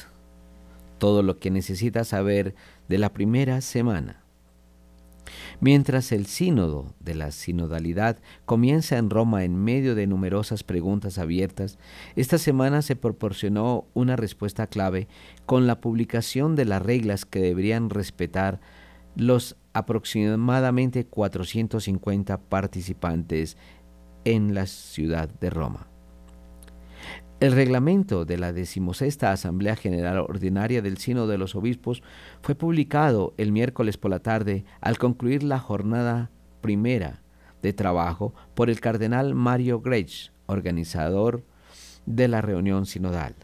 Todo 0.97 1.21
lo 1.21 1.37
que 1.37 1.51
necesitas 1.51 2.07
saber 2.07 2.55
de 2.89 2.97
la 2.97 3.13
primera 3.13 3.61
semana. 3.61 4.23
Mientras 5.59 6.11
el 6.11 6.25
sínodo 6.25 6.95
de 6.99 7.13
la 7.13 7.29
sinodalidad 7.29 8.17
comienza 8.45 8.97
en 8.97 9.11
Roma 9.11 9.43
en 9.43 9.63
medio 9.63 9.93
de 9.93 10.07
numerosas 10.07 10.63
preguntas 10.63 11.19
abiertas, 11.19 11.77
esta 12.15 12.39
semana 12.39 12.81
se 12.81 12.95
proporcionó 12.95 13.85
una 13.93 14.15
respuesta 14.15 14.65
clave 14.65 15.07
con 15.45 15.67
la 15.67 15.81
publicación 15.81 16.55
de 16.55 16.65
las 16.65 16.81
reglas 16.81 17.25
que 17.25 17.41
deberían 17.41 17.91
respetar 17.91 18.59
los 19.15 19.55
aproximadamente 19.71 21.05
450 21.05 22.39
participantes 22.39 23.55
en 24.23 24.55
la 24.55 24.65
ciudad 24.65 25.29
de 25.29 25.51
Roma. 25.51 25.89
El 27.41 27.51
reglamento 27.51 28.23
de 28.23 28.37
la 28.37 28.53
decimosexta 28.53 29.33
Asamblea 29.33 29.75
General 29.75 30.19
Ordinaria 30.19 30.81
del 30.81 30.97
Sino 30.97 31.27
de 31.27 31.37
los 31.37 31.53
Obispos 31.55 32.01
fue 32.41 32.55
publicado 32.55 33.33
el 33.37 33.51
miércoles 33.51 33.97
por 33.97 34.11
la 34.11 34.19
tarde 34.19 34.63
al 34.79 34.97
concluir 34.97 35.43
la 35.43 35.59
jornada 35.59 36.31
primera 36.61 37.21
de 37.61 37.73
trabajo 37.73 38.33
por 38.53 38.69
el 38.69 38.79
cardenal 38.79 39.35
Mario 39.35 39.81
Grech, 39.81 40.31
organizador 40.45 41.43
de 42.05 42.29
la 42.29 42.39
reunión 42.41 42.85
sinodal. 42.85 43.35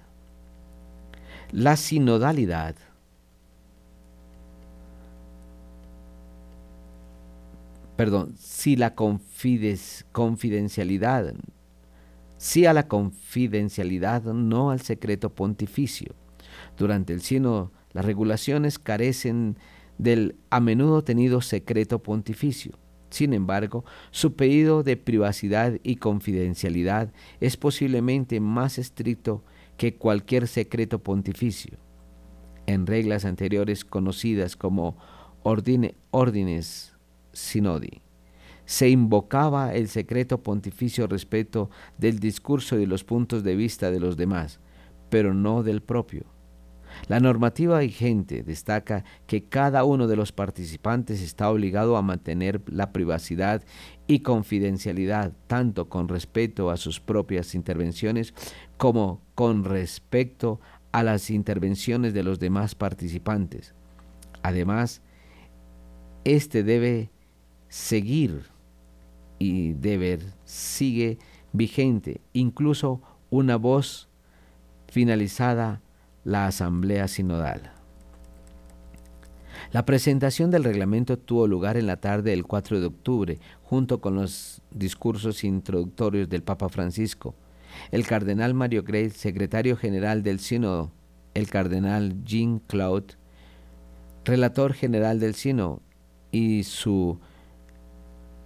La 1.52 1.76
sinodalidad 1.76 2.78
perdón, 7.98 8.36
si 8.40 8.78
la 8.78 8.96
confidencialidad 8.96 11.34
sí 12.42 12.66
a 12.66 12.74
la 12.74 12.88
confidencialidad, 12.88 14.24
no 14.24 14.72
al 14.72 14.82
secreto 14.82 15.30
pontificio. 15.30 16.16
Durante 16.76 17.14
el 17.14 17.22
sínodo, 17.22 17.72
las 17.94 18.04
regulaciones 18.04 18.80
carecen 18.80 19.58
del 20.00 20.36
a 20.50 20.60
menudo 20.60 21.04
tenido 21.04 21.42
secreto 21.42 22.02
pontificio. 22.02 22.80
Sin 23.12 23.34
embargo, 23.34 23.86
su 24.10 24.36
pedido 24.36 24.82
de 24.82 24.98
privacidad 24.98 25.80
y 25.84 25.98
confidencialidad 25.98 27.14
es 27.42 27.58
posiblemente 27.58 28.40
más 28.40 28.80
estricto 28.80 29.44
que 29.78 29.96
cualquier 29.96 30.48
secreto 30.48 30.98
pontificio. 30.98 31.78
En 32.66 32.88
reglas 32.88 33.24
anteriores 33.24 33.86
conocidas 33.86 34.56
como 34.56 34.98
ordine, 35.44 35.94
órdenes 36.10 36.96
sinodi 37.34 38.02
se 38.72 38.88
invocaba 38.88 39.74
el 39.74 39.90
secreto 39.90 40.42
pontificio 40.44 41.06
respecto 41.06 41.70
del 41.98 42.20
discurso 42.20 42.80
y 42.80 42.86
los 42.86 43.04
puntos 43.04 43.44
de 43.44 43.58
vista 43.58 43.92
de 43.92 44.00
los 44.00 44.16
demás, 44.16 44.62
pero 45.10 45.34
no 45.34 45.62
del 45.62 45.82
propio. 45.82 46.24
La 47.10 47.20
normativa 47.20 47.80
vigente 47.80 48.44
destaca 48.44 49.04
que 49.28 49.44
cada 49.44 49.84
uno 49.84 50.08
de 50.08 50.16
los 50.16 50.32
participantes 50.32 51.22
está 51.22 51.50
obligado 51.50 51.98
a 51.98 52.02
mantener 52.02 52.62
la 52.66 52.94
privacidad 52.94 53.62
y 54.08 54.20
confidencialidad 54.20 55.34
tanto 55.48 55.90
con 55.90 56.08
respecto 56.08 56.70
a 56.70 56.78
sus 56.78 57.02
propias 57.02 57.56
intervenciones 57.56 58.34
como 58.78 59.22
con 59.36 59.66
respecto 59.66 60.62
a 60.94 61.04
las 61.04 61.30
intervenciones 61.30 62.14
de 62.14 62.24
los 62.24 62.40
demás 62.40 62.76
participantes. 62.76 63.76
Además, 64.44 65.02
este 66.24 66.64
debe 66.64 67.12
seguir 67.68 68.51
y 69.42 69.74
deber 69.74 70.20
sigue 70.46 71.18
vigente, 71.52 72.22
incluso 72.32 73.02
una 73.32 73.56
voz 73.56 74.08
finalizada 74.88 75.82
la 76.24 76.46
asamblea 76.46 77.08
sinodal. 77.08 77.74
La 79.72 79.84
presentación 79.84 80.52
del 80.52 80.64
reglamento 80.64 81.18
tuvo 81.18 81.48
lugar 81.48 81.76
en 81.76 81.88
la 81.88 81.98
tarde 81.98 82.30
del 82.30 82.46
4 82.46 82.82
de 82.82 82.86
octubre, 82.86 83.40
junto 83.64 84.00
con 84.00 84.14
los 84.14 84.62
discursos 84.70 85.44
introductorios 85.44 86.30
del 86.30 86.44
Papa 86.44 86.70
Francisco. 86.70 87.34
El 87.90 88.06
cardenal 88.06 88.54
Mario 88.54 88.84
Grey, 88.84 89.10
secretario 89.10 89.76
general 89.76 90.22
del 90.22 90.40
Sínodo, 90.40 90.92
el 91.34 91.50
cardenal 91.50 92.24
Jean 92.26 92.60
Claude, 92.60 93.16
relator 94.24 94.74
general 94.74 95.20
del 95.20 95.34
Sínodo, 95.34 95.82
y 96.32 96.64
su 96.64 97.20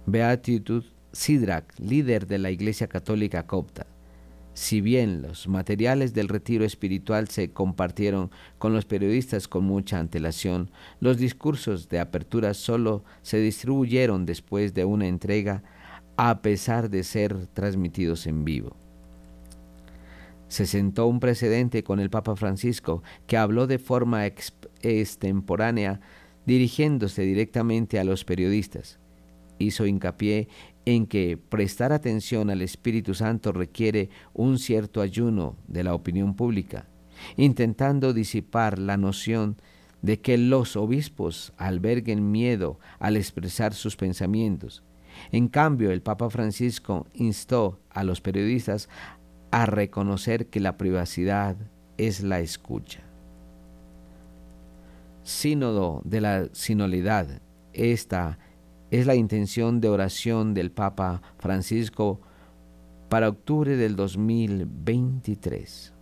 Beatitud 0.08 0.84
Sidrak, 1.10 1.74
líder 1.80 2.28
de 2.28 2.38
la 2.38 2.52
Iglesia 2.52 2.86
Católica 2.86 3.48
Copta. 3.48 3.88
Si 4.54 4.80
bien 4.80 5.20
los 5.20 5.48
materiales 5.48 6.14
del 6.14 6.28
retiro 6.28 6.64
espiritual 6.64 7.26
se 7.28 7.50
compartieron 7.50 8.30
con 8.58 8.72
los 8.72 8.84
periodistas 8.84 9.48
con 9.48 9.64
mucha 9.64 9.98
antelación, 9.98 10.70
los 11.00 11.18
discursos 11.18 11.88
de 11.88 11.98
apertura 11.98 12.54
solo 12.54 13.02
se 13.22 13.38
distribuyeron 13.38 14.26
después 14.26 14.74
de 14.74 14.84
una 14.84 15.08
entrega 15.08 15.64
a 16.16 16.40
pesar 16.40 16.88
de 16.88 17.02
ser 17.02 17.48
transmitidos 17.48 18.28
en 18.28 18.44
vivo. 18.44 18.76
Se 20.46 20.66
sentó 20.66 21.08
un 21.08 21.18
precedente 21.18 21.82
con 21.82 21.98
el 21.98 22.10
Papa 22.10 22.36
Francisco, 22.36 23.02
que 23.26 23.36
habló 23.36 23.66
de 23.66 23.80
forma 23.80 24.24
extemporánea, 24.24 26.00
dirigiéndose 26.46 27.22
directamente 27.22 27.98
a 27.98 28.04
los 28.04 28.24
periodistas. 28.24 29.00
Hizo 29.58 29.86
hincapié 29.86 30.48
en 30.84 31.06
que 31.06 31.36
prestar 31.36 31.92
atención 31.92 32.50
al 32.50 32.62
Espíritu 32.62 33.14
Santo 33.14 33.52
requiere 33.52 34.08
un 34.34 34.58
cierto 34.58 35.00
ayuno 35.00 35.56
de 35.66 35.84
la 35.84 35.94
opinión 35.94 36.34
pública, 36.34 36.86
intentando 37.36 38.12
disipar 38.12 38.78
la 38.78 38.96
noción 38.96 39.56
de 40.02 40.20
que 40.20 40.38
los 40.38 40.76
obispos 40.76 41.52
alberguen 41.56 42.30
miedo 42.30 42.78
al 42.98 43.16
expresar 43.16 43.74
sus 43.74 43.96
pensamientos. 43.96 44.84
En 45.32 45.48
cambio, 45.48 45.90
el 45.90 46.02
Papa 46.02 46.30
Francisco 46.30 47.06
instó 47.14 47.80
a 47.90 48.04
los 48.04 48.20
periodistas 48.20 48.88
a 49.50 49.66
reconocer 49.66 50.48
que 50.48 50.60
la 50.60 50.76
privacidad 50.76 51.56
es 51.96 52.22
la 52.22 52.40
escucha. 52.40 53.00
Sínodo 55.22 56.02
de 56.04 56.20
la 56.20 56.48
sinolidad. 56.52 57.40
Esta 57.72 58.38
es 58.98 59.06
la 59.06 59.14
intención 59.14 59.80
de 59.80 59.88
oración 59.88 60.54
del 60.54 60.70
Papa 60.70 61.22
Francisco 61.38 62.20
para 63.08 63.28
octubre 63.28 63.76
del 63.76 63.96
2023. 63.96 65.92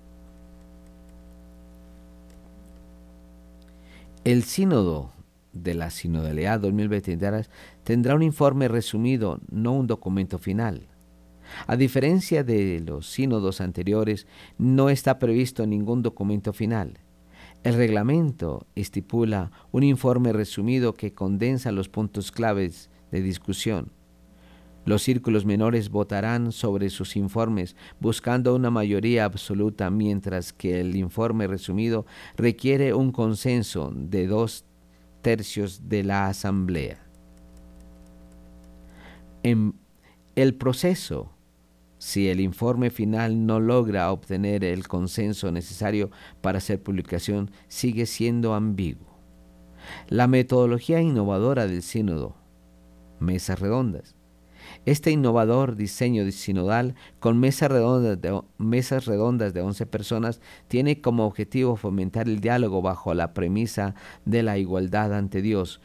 El 4.24 4.42
sínodo 4.44 5.12
de 5.52 5.74
la 5.74 5.90
sinodalidad 5.90 6.60
2023 6.60 7.50
tendrá 7.84 8.14
un 8.14 8.22
informe 8.22 8.68
resumido, 8.68 9.40
no 9.50 9.72
un 9.72 9.86
documento 9.86 10.38
final. 10.38 10.88
A 11.66 11.76
diferencia 11.76 12.42
de 12.42 12.80
los 12.80 13.06
sínodos 13.06 13.60
anteriores, 13.60 14.26
no 14.56 14.88
está 14.88 15.18
previsto 15.18 15.66
ningún 15.66 16.02
documento 16.02 16.52
final. 16.52 16.98
El 17.64 17.76
reglamento 17.76 18.66
estipula 18.74 19.50
un 19.72 19.84
informe 19.84 20.34
resumido 20.34 20.92
que 20.92 21.14
condensa 21.14 21.72
los 21.72 21.88
puntos 21.88 22.30
claves 22.30 22.90
de 23.10 23.22
discusión. 23.22 23.90
Los 24.84 25.02
círculos 25.02 25.46
menores 25.46 25.88
votarán 25.88 26.52
sobre 26.52 26.90
sus 26.90 27.16
informes 27.16 27.74
buscando 28.00 28.54
una 28.54 28.70
mayoría 28.70 29.24
absoluta, 29.24 29.88
mientras 29.88 30.52
que 30.52 30.78
el 30.78 30.94
informe 30.94 31.46
resumido 31.46 32.04
requiere 32.36 32.92
un 32.92 33.12
consenso 33.12 33.90
de 33.94 34.26
dos 34.26 34.66
tercios 35.22 35.88
de 35.88 36.04
la 36.04 36.26
Asamblea. 36.28 37.02
En 39.42 39.72
el 40.36 40.54
proceso 40.54 41.33
si 42.04 42.28
el 42.28 42.40
informe 42.40 42.90
final 42.90 43.46
no 43.46 43.60
logra 43.60 44.12
obtener 44.12 44.62
el 44.62 44.86
consenso 44.86 45.50
necesario 45.50 46.10
para 46.42 46.58
hacer 46.58 46.82
publicación, 46.82 47.50
sigue 47.66 48.04
siendo 48.04 48.52
ambiguo. 48.52 49.18
La 50.08 50.26
metodología 50.26 51.00
innovadora 51.00 51.66
del 51.66 51.82
sínodo, 51.82 52.36
mesas 53.20 53.58
redondas. 53.58 54.16
Este 54.84 55.12
innovador 55.12 55.76
diseño 55.76 56.30
sinodal 56.30 56.94
con 57.20 57.40
mesas 57.40 57.70
redondas, 57.70 58.20
de, 58.20 58.38
mesas 58.58 59.06
redondas 59.06 59.54
de 59.54 59.62
11 59.62 59.86
personas 59.86 60.42
tiene 60.68 61.00
como 61.00 61.24
objetivo 61.24 61.74
fomentar 61.74 62.28
el 62.28 62.40
diálogo 62.40 62.82
bajo 62.82 63.14
la 63.14 63.32
premisa 63.32 63.94
de 64.26 64.42
la 64.42 64.58
igualdad 64.58 65.14
ante 65.14 65.40
Dios, 65.40 65.80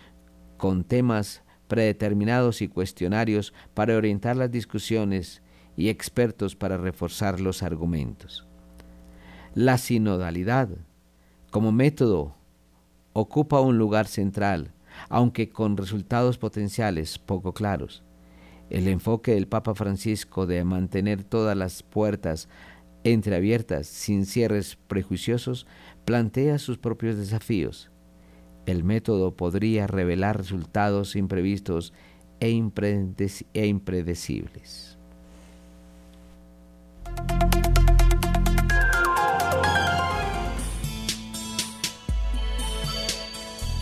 con 0.57 0.83
temas 0.83 1.43
predeterminados 1.69 2.61
y 2.61 2.67
cuestionarios 2.67 3.53
para 3.73 3.95
orientar 3.95 4.35
las 4.35 4.51
discusiones 4.51 5.41
y 5.79 5.87
expertos 5.87 6.57
para 6.57 6.77
reforzar 6.77 7.39
los 7.39 7.63
argumentos. 7.63 8.45
La 9.55 9.77
sinodalidad, 9.77 10.67
como 11.51 11.71
método, 11.71 12.35
ocupa 13.13 13.61
un 13.61 13.77
lugar 13.77 14.05
central, 14.05 14.73
aunque 15.07 15.49
con 15.49 15.77
resultados 15.77 16.37
potenciales 16.37 17.17
poco 17.17 17.53
claros. 17.53 18.03
El 18.69 18.89
enfoque 18.89 19.33
del 19.33 19.47
Papa 19.47 19.73
Francisco 19.73 20.45
de 20.45 20.65
mantener 20.65 21.23
todas 21.23 21.55
las 21.55 21.81
puertas 21.81 22.49
entreabiertas 23.05 23.87
sin 23.87 24.25
cierres 24.25 24.75
prejuiciosos 24.75 25.65
plantea 26.03 26.59
sus 26.59 26.77
propios 26.77 27.15
desafíos. 27.15 27.89
El 28.65 28.83
método 28.83 29.37
podría 29.37 29.87
revelar 29.87 30.35
resultados 30.37 31.15
imprevistos 31.15 31.93
e, 32.41 32.49
impredecibles. 32.49 34.88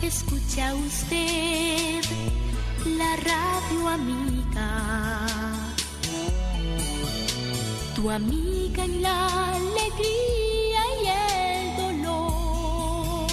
Escucha 0.02 0.74
usted 0.74 2.02
la 2.96 3.16
radio 3.16 3.88
amiga, 3.88 5.26
tu 7.94 8.10
amiga 8.10 8.84
en 8.84 9.02
la 9.02 9.54
alegría 9.54 10.82
y 11.02 11.06
el 11.08 11.76
dolor. 11.76 13.26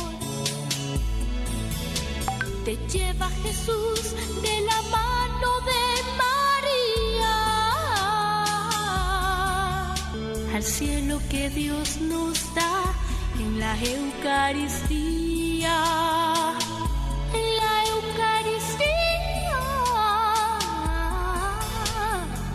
Te 2.65 2.75
lleva 2.87 3.29
Jesús 3.43 4.15
de 4.41 4.61
la 4.61 4.81
mano 4.91 5.14
al 10.55 10.63
cielo 10.63 11.19
que 11.29 11.49
Dios 11.49 11.99
nos 11.99 12.55
da 12.55 12.83
en 13.37 13.59
la 13.59 13.75
Eucaristía. 13.83 15.03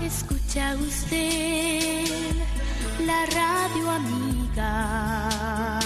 Escucha 0.02 0.74
usted 0.76 2.06
la 3.04 3.26
radio 3.26 3.90
amiga. 3.90 5.80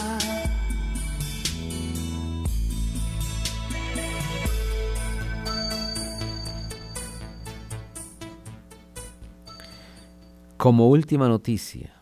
Como 10.56 10.88
última 10.88 11.28
noticia 11.28 11.93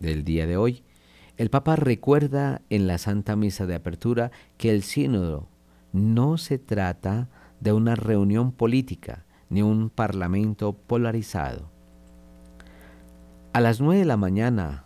del 0.00 0.24
día 0.24 0.46
de 0.46 0.56
hoy, 0.56 0.82
el 1.36 1.50
Papa 1.50 1.76
recuerda 1.76 2.62
en 2.68 2.86
la 2.86 2.98
Santa 2.98 3.36
Misa 3.36 3.66
de 3.66 3.76
Apertura 3.76 4.32
que 4.58 4.70
el 4.70 4.82
sínodo 4.82 5.48
no 5.92 6.36
se 6.38 6.58
trata 6.58 7.28
de 7.60 7.72
una 7.72 7.94
reunión 7.94 8.52
política, 8.52 9.24
ni 9.48 9.62
un 9.62 9.90
parlamento 9.90 10.72
polarizado. 10.72 11.70
A 13.52 13.60
las 13.60 13.80
nueve 13.80 14.00
de 14.00 14.06
la 14.06 14.16
mañana 14.16 14.84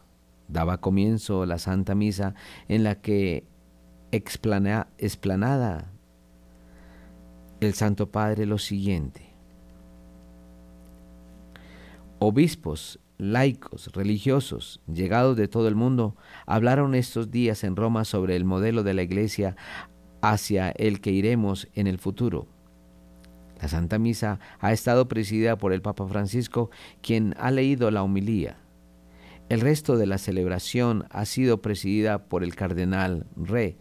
daba 0.49 0.81
comienzo 0.81 1.47
la 1.47 1.59
Santa 1.59 1.95
Misa 1.95 2.35
en 2.69 2.85
la 2.85 3.01
que 3.01 3.47
explanada 4.11 5.91
el 7.61 7.75
Santo 7.75 8.11
Padre 8.11 8.47
lo 8.47 8.59
siguiente. 8.59 9.35
Obispos 12.19 13.01
laicos, 13.19 13.91
religiosos, 13.93 14.81
llegados 14.93 15.37
de 15.37 15.49
todo 15.49 15.69
el 15.69 15.75
mundo, 15.75 16.17
hablaron 16.47 16.95
estos 16.95 17.31
días 17.31 17.65
en 17.65 17.77
Roma 17.77 18.05
sobre 18.05 18.37
el 18.37 18.45
modelo 18.45 18.83
de 18.83 18.95
la 18.95 19.03
Iglesia 19.03 19.57
hacia 20.21 20.71
el 20.71 21.01
que 21.01 21.11
iremos 21.11 21.69
en 21.75 21.87
el 21.87 21.99
futuro. 21.99 22.47
La 23.61 23.69
Santa 23.69 23.99
Misa 23.99 24.41
ha 24.59 24.73
estado 24.73 25.09
presidida 25.09 25.57
por 25.57 25.73
el 25.73 25.83
Papa 25.83 26.07
Francisco, 26.07 26.71
quien 27.03 27.35
ha 27.39 27.51
leído 27.51 27.91
la 27.91 28.03
homilía. 28.03 28.59
El 29.49 29.61
resto 29.61 29.97
de 29.97 30.07
la 30.07 30.19
celebración 30.19 31.07
ha 31.11 31.25
sido 31.27 31.61
presidida 31.61 32.25
por 32.25 32.43
el 32.43 32.55
cardenal 32.55 33.27
Re, 33.37 33.77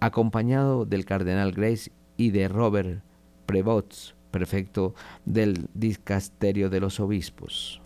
acompañado 0.00 0.86
del 0.86 1.04
cardenal 1.04 1.52
Grace 1.52 1.92
y 2.16 2.30
de 2.30 2.48
Robert 2.48 3.02
Prevost, 3.46 4.12
prefecto 4.30 4.94
del 5.24 5.68
dicasterio 5.74 6.70
de 6.70 6.80
los 6.80 7.00
obispos. 7.00 7.82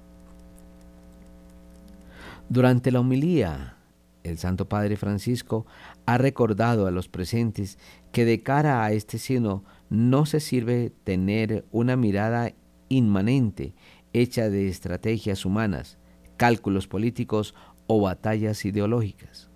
Durante 2.55 2.93
la 2.93 3.01
homilía, 3.01 3.79
el 4.23 4.39
Santo 4.39 4.69
Padre 4.69 4.97
Francisco 4.97 5.67
ha 6.07 6.19
recordado 6.19 6.87
a 6.87 6.93
los 6.93 7.09
presentes 7.09 7.81
que 8.13 8.25
de 8.25 8.45
cara 8.45 8.85
a 8.85 8.93
este 8.93 9.19
signo 9.19 9.65
no 9.91 10.25
se 10.25 10.39
sirve 10.39 10.93
tener 11.03 11.67
una 11.73 11.97
mirada 11.97 12.53
inmanente 12.89 13.75
hecha 14.13 14.51
de 14.51 14.69
estrategias 14.69 15.45
humanas, 15.45 15.99
cálculos 16.37 16.87
políticos 16.87 17.57
o 17.89 18.01
batallas 18.01 18.65
ideológicas. 18.65 19.51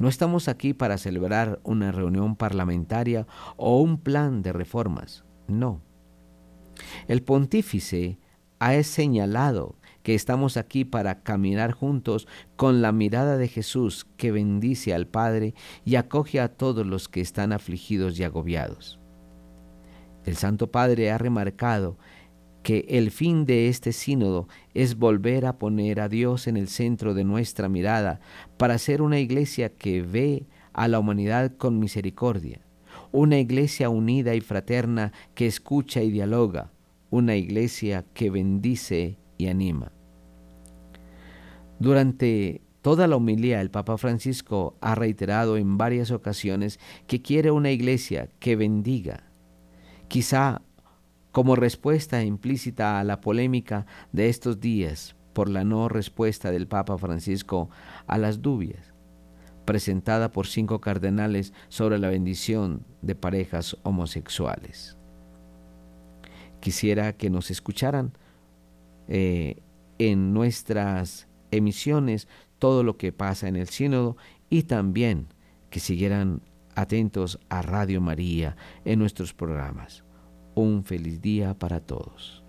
No 0.00 0.08
estamos 0.08 0.48
aquí 0.48 0.74
para 0.74 0.98
celebrar 0.98 1.60
una 1.62 1.92
reunión 1.92 2.34
parlamentaria 2.34 3.28
o 3.56 3.80
un 3.80 4.00
plan 4.00 4.42
de 4.42 4.52
reformas, 4.52 5.24
no. 5.46 5.80
El 7.06 7.22
pontífice 7.22 8.18
ha 8.58 8.82
señalado 8.82 9.76
que 10.06 10.14
estamos 10.14 10.56
aquí 10.56 10.84
para 10.84 11.24
caminar 11.24 11.72
juntos 11.72 12.28
con 12.54 12.80
la 12.80 12.92
mirada 12.92 13.36
de 13.38 13.48
Jesús 13.48 14.06
que 14.16 14.30
bendice 14.30 14.94
al 14.94 15.08
Padre 15.08 15.52
y 15.84 15.96
acoge 15.96 16.38
a 16.38 16.46
todos 16.46 16.86
los 16.86 17.08
que 17.08 17.20
están 17.20 17.52
afligidos 17.52 18.16
y 18.16 18.22
agobiados. 18.22 19.00
El 20.24 20.36
Santo 20.36 20.70
Padre 20.70 21.10
ha 21.10 21.18
remarcado 21.18 21.98
que 22.62 22.86
el 22.88 23.10
fin 23.10 23.46
de 23.46 23.66
este 23.66 23.92
sínodo 23.92 24.46
es 24.74 24.96
volver 24.96 25.44
a 25.44 25.58
poner 25.58 25.98
a 25.98 26.08
Dios 26.08 26.46
en 26.46 26.56
el 26.56 26.68
centro 26.68 27.12
de 27.12 27.24
nuestra 27.24 27.68
mirada 27.68 28.20
para 28.58 28.78
ser 28.78 29.02
una 29.02 29.18
iglesia 29.18 29.70
que 29.70 30.02
ve 30.02 30.46
a 30.72 30.86
la 30.86 31.00
humanidad 31.00 31.56
con 31.56 31.80
misericordia, 31.80 32.60
una 33.10 33.40
iglesia 33.40 33.88
unida 33.88 34.36
y 34.36 34.40
fraterna 34.40 35.12
que 35.34 35.48
escucha 35.48 36.00
y 36.00 36.12
dialoga, 36.12 36.70
una 37.10 37.34
iglesia 37.34 38.04
que 38.14 38.30
bendice 38.30 39.18
y 39.36 39.48
anima. 39.48 39.95
Durante 41.78 42.62
toda 42.82 43.06
la 43.06 43.16
homilía 43.16 43.60
el 43.60 43.70
Papa 43.70 43.98
Francisco 43.98 44.76
ha 44.80 44.94
reiterado 44.94 45.56
en 45.56 45.76
varias 45.76 46.10
ocasiones 46.10 46.78
que 47.06 47.22
quiere 47.22 47.50
una 47.50 47.70
iglesia 47.70 48.28
que 48.38 48.56
bendiga. 48.56 49.24
Quizá 50.08 50.62
como 51.32 51.56
respuesta 51.56 52.22
implícita 52.22 52.98
a 52.98 53.04
la 53.04 53.20
polémica 53.20 53.86
de 54.12 54.28
estos 54.28 54.60
días 54.60 55.16
por 55.32 55.50
la 55.50 55.64
no 55.64 55.88
respuesta 55.88 56.50
del 56.50 56.66
Papa 56.66 56.96
Francisco 56.96 57.68
a 58.06 58.16
las 58.16 58.40
dubias 58.40 58.96
presentada 59.66 60.32
por 60.32 60.46
cinco 60.46 60.80
cardenales 60.80 61.52
sobre 61.68 61.98
la 61.98 62.08
bendición 62.08 62.86
de 63.02 63.14
parejas 63.14 63.76
homosexuales. 63.82 64.96
Quisiera 66.60 67.12
que 67.12 67.28
nos 67.28 67.50
escucharan 67.50 68.12
eh, 69.08 69.60
en 69.98 70.32
nuestras 70.32 71.25
emisiones 71.50 72.28
todo 72.58 72.82
lo 72.82 72.96
que 72.96 73.12
pasa 73.12 73.48
en 73.48 73.56
el 73.56 73.68
sínodo 73.68 74.16
y 74.50 74.62
también 74.62 75.28
que 75.70 75.80
siguieran 75.80 76.42
atentos 76.74 77.38
a 77.48 77.62
Radio 77.62 78.00
María 78.00 78.56
en 78.84 78.98
nuestros 78.98 79.34
programas. 79.34 80.04
Un 80.54 80.84
feliz 80.84 81.20
día 81.20 81.58
para 81.58 81.80
todos. 81.80 82.45